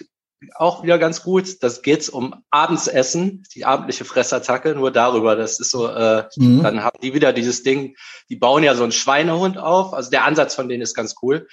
auch 0.54 0.82
wieder 0.82 0.98
ganz 0.98 1.22
gut. 1.22 1.62
Das 1.62 1.82
geht's 1.82 2.08
um 2.08 2.42
Abendsessen, 2.50 3.44
die 3.54 3.64
abendliche 3.64 4.04
Fressattacke, 4.04 4.74
nur 4.74 4.90
darüber. 4.90 5.36
Das 5.36 5.58
ist 5.60 5.70
so, 5.70 5.88
äh, 5.88 6.24
mhm. 6.36 6.62
dann 6.62 6.84
haben 6.84 6.98
die 7.02 7.14
wieder 7.14 7.32
dieses 7.32 7.62
Ding, 7.62 7.96
die 8.28 8.36
bauen 8.36 8.62
ja 8.62 8.74
so 8.74 8.82
einen 8.82 8.92
Schweinehund 8.92 9.58
auf. 9.58 9.94
Also 9.94 10.10
der 10.10 10.24
Ansatz 10.24 10.54
von 10.54 10.68
denen 10.68 10.82
ist 10.82 10.94
ganz 10.94 11.16
cool. 11.22 11.48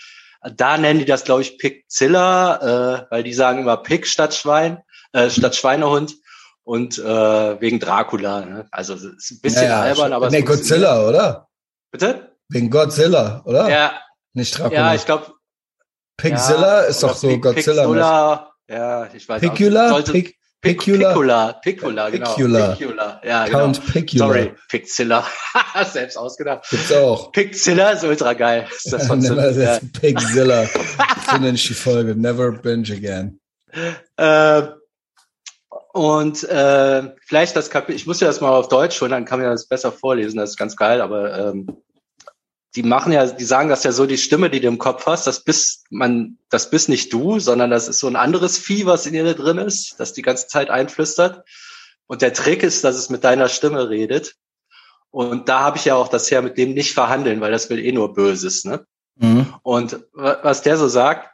Da 0.55 0.77
nennen 0.77 0.99
die 0.99 1.05
das, 1.05 1.23
glaube 1.23 1.41
ich, 1.41 1.57
Pickzilla, 1.57 3.01
äh, 3.01 3.05
weil 3.09 3.23
die 3.23 3.33
sagen 3.33 3.59
immer 3.59 3.77
Pick 3.77 4.05
statt 4.05 4.35
Schwein, 4.35 4.83
äh, 5.11 5.29
statt 5.29 5.55
Schweinehund 5.55 6.15
und 6.63 6.99
äh, 6.99 7.61
wegen 7.61 7.79
Dracula. 7.79 8.45
Ne? 8.45 8.67
Also 8.71 8.93
ist 8.93 9.31
ein 9.31 9.41
bisschen 9.41 9.65
ja, 9.65 9.81
albern, 9.81 10.13
aber 10.13 10.29
nee, 10.29 10.43
Godzilla, 10.43 11.07
oder? 11.07 11.47
Bitte? 11.91 12.35
Wegen 12.49 12.69
Godzilla, 12.69 13.41
oder? 13.45 13.69
Ja. 13.69 13.93
Nicht 14.33 14.59
Dracula. 14.59 14.89
Ja, 14.89 14.95
ich 14.95 15.05
glaube. 15.05 15.33
Pixilla 16.17 16.81
ja, 16.81 16.87
ist 16.87 17.01
doch 17.03 17.15
so 17.15 17.27
Godzilla. 17.39 17.83
Pixula, 17.83 18.54
ja, 18.69 19.09
ich 19.13 19.27
weiß 19.27 19.41
Picula? 19.41 19.89
Sollte, 19.89 20.11
Pic 20.11 20.35
Picula, 20.65 21.53
Picula, 21.61 22.09
genau. 22.09 22.33
Picula. 22.33 22.75
Picula, 22.75 23.21
ja, 23.23 23.47
Count 23.47 23.79
genau. 23.81 23.91
Picula. 23.93 24.25
Sorry, 24.25 24.53
Pixilla. 24.67 25.27
Selbst 25.91 26.17
ausgedacht. 26.17 26.65
Gibt's 26.69 26.91
auch. 26.91 27.31
Pixilla 27.31 27.91
ist 27.91 28.03
ultra 28.03 28.33
geil. 28.33 28.67
Ist 28.75 28.91
das 28.91 29.05
von 29.05 29.21
so, 29.21 29.35
ja. 29.35 29.79
Pixilla. 30.01 30.63
Finish 31.29 31.67
die 31.67 31.73
Folge. 31.75 32.15
Never 32.15 32.51
binge 32.51 32.91
again. 32.91 33.39
Äh, 34.17 34.63
und 35.93 36.43
äh, 36.45 37.13
vielleicht 37.25 37.55
das 37.55 37.69
Kapitel, 37.69 37.95
ich 37.95 38.07
muss 38.07 38.19
ja 38.19 38.27
das 38.27 38.41
mal 38.41 38.49
auf 38.49 38.67
Deutsch 38.67 38.99
holen, 38.99 39.11
dann 39.11 39.25
kann 39.25 39.39
man 39.39 39.51
das 39.51 39.67
besser 39.67 39.91
vorlesen, 39.91 40.37
das 40.37 40.51
ist 40.51 40.57
ganz 40.57 40.75
geil, 40.75 40.99
aber 40.99 41.51
ähm, 41.51 41.67
die 42.75 42.83
machen 42.83 43.13
ja, 43.13 43.25
die 43.25 43.45
sagen 43.45 43.69
das 43.69 43.83
ja 43.83 43.91
so, 43.91 44.05
die 44.05 44.17
Stimme, 44.17 44.49
die 44.49 44.59
du 44.59 44.67
im 44.67 44.77
Kopf 44.77 45.05
hast, 45.05 45.27
das 45.27 45.43
bist 45.43 45.85
man, 45.89 46.37
das 46.49 46.69
bist 46.69 46.89
nicht 46.89 47.13
du, 47.13 47.39
sondern 47.39 47.69
das 47.69 47.87
ist 47.87 47.99
so 47.99 48.07
ein 48.07 48.17
anderes 48.17 48.57
Vieh, 48.57 48.85
was 48.85 49.05
in 49.05 49.13
dir 49.13 49.33
drin 49.33 49.57
ist, 49.57 49.95
das 49.97 50.13
die 50.13 50.21
ganze 50.21 50.47
Zeit 50.47 50.69
einflüstert. 50.69 51.45
Und 52.07 52.21
der 52.21 52.33
Trick 52.33 52.63
ist, 52.63 52.83
dass 52.83 52.97
es 52.97 53.09
mit 53.09 53.23
deiner 53.23 53.47
Stimme 53.47 53.89
redet. 53.89 54.35
Und 55.09 55.47
da 55.47 55.61
habe 55.61 55.77
ich 55.77 55.85
ja 55.85 55.95
auch 55.95 56.09
das 56.09 56.29
her 56.29 56.41
mit 56.41 56.57
dem 56.57 56.73
nicht 56.73 56.93
verhandeln, 56.93 57.39
weil 57.39 57.51
das 57.51 57.69
will 57.69 57.79
eh 57.79 57.93
nur 57.93 58.13
Böses. 58.13 58.65
Ne? 58.65 58.85
Mhm. 59.15 59.53
Und 59.63 60.01
was 60.13 60.61
der 60.61 60.77
so 60.77 60.89
sagt, 60.89 61.29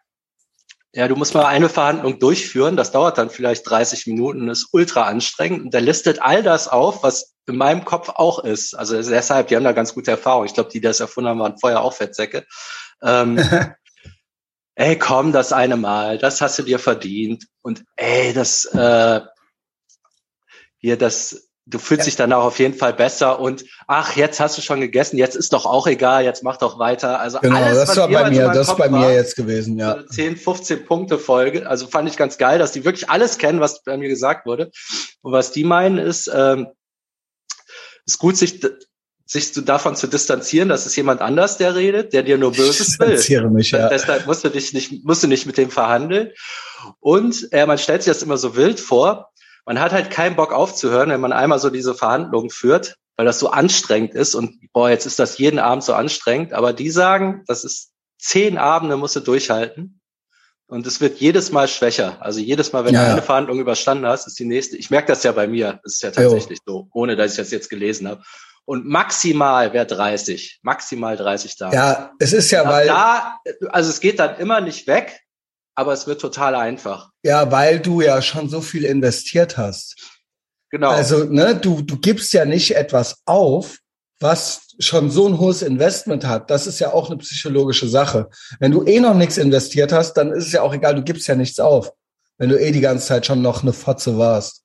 ja, 0.93 1.07
du 1.07 1.15
musst 1.15 1.33
mal 1.33 1.45
eine 1.45 1.69
Verhandlung 1.69 2.19
durchführen, 2.19 2.75
das 2.75 2.91
dauert 2.91 3.17
dann 3.17 3.29
vielleicht 3.29 3.69
30 3.69 4.07
Minuten, 4.07 4.49
ist 4.49 4.69
ultra 4.73 5.03
anstrengend. 5.03 5.63
Und 5.63 5.73
der 5.73 5.81
listet 5.81 6.21
all 6.21 6.43
das 6.43 6.67
auf, 6.67 7.01
was 7.03 7.33
in 7.47 7.55
meinem 7.55 7.85
Kopf 7.85 8.09
auch 8.09 8.39
ist. 8.39 8.73
Also 8.73 9.01
deshalb, 9.01 9.47
die 9.47 9.55
haben 9.55 9.63
da 9.63 9.71
ganz 9.71 9.93
gute 9.93 10.11
Erfahrung. 10.11 10.45
Ich 10.45 10.53
glaube, 10.53 10.69
die, 10.69 10.79
die 10.79 10.87
das 10.87 10.99
erfunden 10.99 11.29
haben, 11.29 11.39
waren 11.39 11.57
vorher 11.57 11.81
auch 11.81 11.93
Fettsäcke. 11.93 12.45
Ähm, 13.01 13.39
ey, 14.75 14.99
komm, 14.99 15.31
das 15.31 15.53
eine 15.53 15.77
Mal, 15.77 16.17
das 16.17 16.41
hast 16.41 16.59
du 16.59 16.63
dir 16.63 16.79
verdient. 16.79 17.45
Und 17.61 17.85
ey, 17.95 18.33
das 18.33 18.65
äh, 18.65 19.21
hier, 20.77 20.97
das 20.97 21.50
du 21.65 21.77
fühlst 21.77 22.01
ja. 22.01 22.05
dich 22.05 22.15
danach 22.15 22.43
auf 22.43 22.59
jeden 22.59 22.73
Fall 22.73 22.93
besser 22.93 23.39
und 23.39 23.65
ach, 23.87 24.15
jetzt 24.15 24.39
hast 24.39 24.57
du 24.57 24.61
schon 24.61 24.81
gegessen, 24.81 25.17
jetzt 25.17 25.35
ist 25.35 25.53
doch 25.53 25.65
auch 25.65 25.87
egal, 25.87 26.23
jetzt 26.23 26.43
mach 26.43 26.57
doch 26.57 26.79
weiter. 26.79 27.19
Also 27.19 27.39
genau, 27.39 27.55
alles, 27.55 27.85
das 27.85 27.97
war 27.97 28.07
bei 28.09 28.29
mir, 28.29 28.49
das 28.49 28.67
Kopf 28.67 28.77
bei 28.77 28.89
mir 28.89 28.99
war, 28.99 29.11
jetzt 29.11 29.35
gewesen, 29.35 29.77
ja. 29.77 29.97
So 29.97 30.07
10, 30.07 30.37
15 30.37 30.85
Punkte 30.85 31.19
Folge. 31.19 31.69
Also 31.69 31.87
fand 31.87 32.09
ich 32.09 32.17
ganz 32.17 32.37
geil, 32.37 32.59
dass 32.59 32.71
die 32.71 32.83
wirklich 32.83 33.09
alles 33.09 33.37
kennen, 33.37 33.59
was 33.59 33.83
bei 33.83 33.97
mir 33.97 34.09
gesagt 34.09 34.45
wurde. 34.45 34.71
Und 35.21 35.31
was 35.31 35.51
die 35.51 35.63
meinen 35.63 35.97
ist, 35.97 36.31
ähm, 36.33 36.67
ist 38.05 38.17
gut, 38.17 38.37
sich 38.37 38.61
sich 39.31 39.53
zu, 39.53 39.61
davon 39.61 39.95
zu 39.95 40.07
distanzieren, 40.07 40.67
dass 40.67 40.85
es 40.85 40.93
jemand 40.97 41.21
anders, 41.21 41.57
der 41.57 41.73
redet, 41.73 42.11
der 42.11 42.23
dir 42.23 42.37
nur 42.37 42.51
Böses 42.51 42.99
will. 42.99 43.13
Ich 43.13 43.29
mich, 43.49 43.71
ja. 43.71 43.87
Deshalb 43.87 44.27
musst 44.27 44.43
du 44.43 44.49
dich 44.49 44.73
nicht, 44.73 45.05
musst 45.05 45.23
du 45.23 45.27
nicht 45.27 45.45
mit 45.45 45.57
dem 45.57 45.71
verhandeln. 45.71 46.31
Und 46.99 47.47
äh, 47.53 47.65
man 47.65 47.77
stellt 47.77 48.03
sich 48.03 48.11
das 48.11 48.23
immer 48.23 48.35
so 48.35 48.57
wild 48.57 48.81
vor, 48.81 49.30
man 49.65 49.79
hat 49.79 49.91
halt 49.91 50.11
keinen 50.11 50.35
Bock 50.35 50.53
aufzuhören, 50.53 51.09
wenn 51.09 51.21
man 51.21 51.33
einmal 51.33 51.59
so 51.59 51.69
diese 51.69 51.93
Verhandlungen 51.93 52.49
führt, 52.49 52.97
weil 53.15 53.25
das 53.25 53.39
so 53.39 53.49
anstrengend 53.49 54.13
ist 54.15 54.35
und 54.35 54.59
boah, 54.73 54.89
jetzt 54.89 55.05
ist 55.05 55.19
das 55.19 55.37
jeden 55.37 55.59
Abend 55.59 55.83
so 55.83 55.93
anstrengend. 55.93 56.53
Aber 56.53 56.73
die 56.73 56.89
sagen, 56.89 57.43
das 57.47 57.63
ist 57.63 57.91
zehn 58.17 58.57
Abende 58.57 58.97
musst 58.97 59.15
du 59.15 59.19
durchhalten. 59.19 59.99
Und 60.67 60.87
es 60.87 61.01
wird 61.01 61.19
jedes 61.19 61.51
Mal 61.51 61.67
schwächer. 61.67 62.17
Also 62.21 62.39
jedes 62.39 62.71
Mal, 62.71 62.85
wenn 62.85 62.93
ja, 62.93 63.03
du 63.03 63.11
eine 63.11 63.21
Verhandlung 63.21 63.59
überstanden 63.59 64.05
hast, 64.05 64.25
ist 64.25 64.39
die 64.39 64.45
nächste. 64.45 64.77
Ich 64.77 64.89
merke 64.89 65.07
das 65.07 65.21
ja 65.23 65.33
bei 65.33 65.45
mir. 65.45 65.81
Das 65.83 65.95
ist 65.95 66.01
ja 66.01 66.11
tatsächlich 66.11 66.59
jo. 66.65 66.73
so, 66.73 66.87
ohne 66.93 67.17
dass 67.17 67.31
ich 67.31 67.37
das 67.37 67.51
jetzt 67.51 67.69
gelesen 67.69 68.07
habe. 68.07 68.23
Und 68.63 68.87
maximal 68.87 69.73
wäre 69.73 69.85
30. 69.85 70.59
Maximal 70.61 71.17
30 71.17 71.57
Tage. 71.57 71.75
Ja, 71.75 72.11
es 72.19 72.31
ist 72.31 72.51
ja, 72.51 72.65
weil. 72.69 72.87
Da, 72.87 73.37
also 73.67 73.89
es 73.89 73.99
geht 73.99 74.19
dann 74.19 74.37
immer 74.37 74.61
nicht 74.61 74.87
weg, 74.87 75.19
aber 75.75 75.93
es 75.93 76.07
wird 76.07 76.21
total 76.21 76.55
einfach. 76.55 77.09
Ja, 77.23 77.51
weil 77.51 77.79
du 77.79 78.01
ja 78.01 78.21
schon 78.21 78.49
so 78.49 78.61
viel 78.61 78.83
investiert 78.85 79.57
hast. 79.57 79.95
Genau. 80.69 80.89
Also, 80.89 81.25
ne, 81.25 81.55
du, 81.55 81.81
du 81.81 81.97
gibst 81.97 82.33
ja 82.33 82.45
nicht 82.45 82.75
etwas 82.75 83.21
auf, 83.25 83.77
was 84.19 84.67
schon 84.79 85.09
so 85.11 85.27
ein 85.27 85.39
hohes 85.39 85.61
Investment 85.61 86.25
hat. 86.25 86.49
Das 86.49 86.67
ist 86.67 86.79
ja 86.79 86.93
auch 86.93 87.09
eine 87.09 87.17
psychologische 87.17 87.87
Sache. 87.87 88.29
Wenn 88.59 88.71
du 88.71 88.83
eh 88.85 88.99
noch 88.99 89.15
nichts 89.15 89.37
investiert 89.37 89.91
hast, 89.91 90.13
dann 90.13 90.31
ist 90.31 90.47
es 90.47 90.51
ja 90.53 90.61
auch 90.61 90.73
egal, 90.73 90.95
du 90.95 91.03
gibst 91.03 91.27
ja 91.27 91.35
nichts 91.35 91.59
auf. 91.59 91.91
Wenn 92.37 92.49
du 92.49 92.59
eh 92.59 92.71
die 92.71 92.81
ganze 92.81 93.07
Zeit 93.07 93.25
schon 93.25 93.41
noch 93.41 93.63
eine 93.63 93.73
Fotze 93.73 94.17
warst. 94.17 94.63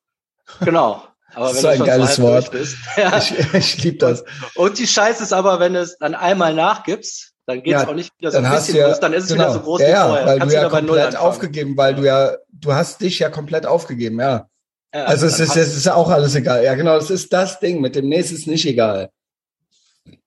Genau. 0.60 1.02
Aber 1.34 1.48
das 1.48 1.58
ist 1.58 1.64
ein 1.66 1.84
geiles 1.84 2.20
Wort. 2.20 2.50
Bist, 2.50 2.76
ja. 2.96 3.18
Ich, 3.18 3.54
ich 3.54 3.82
liebe 3.82 3.98
das. 3.98 4.22
Und, 4.54 4.68
und 4.68 4.78
die 4.78 4.86
Scheiße 4.86 5.22
ist 5.22 5.32
aber, 5.32 5.60
wenn 5.60 5.74
du 5.74 5.80
es 5.80 5.98
dann 5.98 6.14
einmal 6.14 6.54
nachgibst, 6.54 7.32
dann 7.46 7.62
geht 7.62 7.74
es 7.74 7.82
ja, 7.82 7.88
auch 7.88 7.94
nicht 7.94 8.12
wieder 8.18 8.32
so 8.32 8.38
ein 8.38 8.50
bisschen 8.50 8.76
ja, 8.76 8.88
groß, 8.88 9.00
dann 9.00 9.12
ist 9.12 9.24
es 9.24 9.30
genau. 9.30 9.44
wieder 9.44 9.52
so 9.52 9.60
groß 9.60 9.80
ja, 9.80 9.86
wie 9.86 9.92
vorher. 9.92 10.26
Weil 10.26 10.38
Kannst 10.38 10.54
du 10.54 10.60
ja 10.60 10.68
komplett 10.68 11.16
aufgegeben, 11.16 11.76
weil 11.76 11.94
du 11.94 12.02
ja, 12.02 12.36
du 12.52 12.74
hast 12.74 13.00
dich 13.00 13.18
ja 13.20 13.30
komplett 13.30 13.66
aufgegeben, 13.66 14.20
ja. 14.20 14.48
also 14.92 15.26
es 15.26 15.38
ist, 15.38 15.56
es 15.56 15.76
ist 15.76 15.88
auch 15.88 16.10
alles 16.10 16.34
egal. 16.34 16.64
Ja, 16.64 16.74
genau, 16.74 16.96
es 16.96 17.10
ist 17.10 17.32
das 17.32 17.60
Ding. 17.60 17.80
Mit 17.80 17.94
dem 17.94 18.08
nächsten 18.08 18.34
ist 18.34 18.48
nicht 18.48 18.66
egal. 18.66 19.10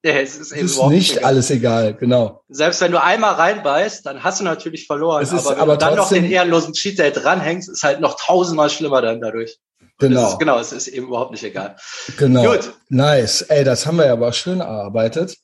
Ja, 0.03 0.13
es 0.13 0.37
ist, 0.37 0.53
eben 0.53 0.65
es 0.65 0.77
ist 0.77 0.85
nicht 0.87 1.17
egal. 1.17 1.25
alles 1.25 1.51
egal, 1.51 1.93
genau. 1.93 2.41
Selbst 2.47 2.79
wenn 2.79 2.91
du 2.91 3.03
einmal 3.03 3.33
reinbeißt, 3.33 4.05
dann 4.05 4.23
hast 4.23 4.39
du 4.39 4.45
natürlich 4.45 4.87
verloren. 4.87 5.21
Ist, 5.21 5.33
aber 5.33 5.51
wenn 5.51 5.59
aber 5.59 5.73
du 5.73 5.85
dann 5.85 5.95
noch 5.95 6.09
den 6.09 6.25
ehrenlosen 6.25 6.73
Cheat 6.73 6.99
Day 6.99 7.11
dranhängst, 7.11 7.67
ist 7.67 7.83
halt 7.83 7.99
noch 7.99 8.15
tausendmal 8.17 8.69
schlimmer 8.69 9.01
dann 9.01 9.19
dadurch. 9.19 9.59
Genau. 9.97 10.29
Ist, 10.29 10.39
genau, 10.39 10.57
es 10.59 10.71
ist 10.71 10.87
eben 10.87 11.07
überhaupt 11.07 11.31
nicht 11.31 11.43
egal. 11.43 11.75
Genau. 12.17 12.49
Gut. 12.49 12.73
Nice. 12.87 13.41
Ey, 13.41 13.65
das 13.65 13.85
haben 13.85 13.97
wir 13.97 14.05
ja 14.05 14.13
aber 14.13 14.31
schön 14.31 14.61
erarbeitet. 14.61 15.35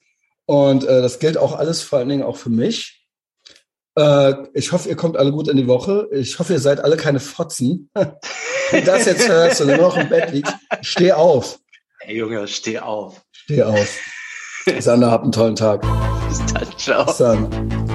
Und 0.46 0.84
äh, 0.84 1.02
das 1.02 1.20
gilt 1.20 1.38
auch 1.38 1.58
alles 1.58 1.82
vor 1.82 2.00
allen 2.00 2.10
Dingen 2.10 2.24
auch 2.24 2.38
für 2.38 2.50
mich. 2.50 3.06
Äh, 3.98 4.34
ich 4.54 4.72
hoffe, 4.72 4.90
ihr 4.90 4.96
kommt 4.96 5.18
alle 5.18 5.32
gut 5.32 5.48
in 5.48 5.58
die 5.58 5.68
Woche. 5.68 6.08
Ich 6.12 6.38
hoffe, 6.40 6.54
ihr 6.54 6.60
seid 6.60 6.84
alle 6.84 6.98
keine 6.98 7.20
Fotzen. 7.20 7.90
Wenn 8.72 8.86
das 8.86 9.06
jetzt 9.06 9.28
hörst 9.28 9.62
und 9.62 9.70
du 9.70 9.78
noch 9.78 9.98
im 9.98 10.10
Bett 10.10 10.32
liegst, 10.32 10.54
steh 10.82 11.12
auf. 11.12 11.60
Ey 12.02 12.18
Junge, 12.18 12.48
steh 12.48 12.80
auf. 12.80 13.22
Steh 13.32 13.64
auf. 13.64 14.00
Sander, 14.80 15.12
habt 15.12 15.24
einen 15.24 15.32
tollen 15.32 15.56
Tag. 15.56 15.82
Bis 16.28 16.40
dann, 16.54 16.78
ciao. 16.78 17.06
Bis 17.06 17.18
dann. 17.18 17.95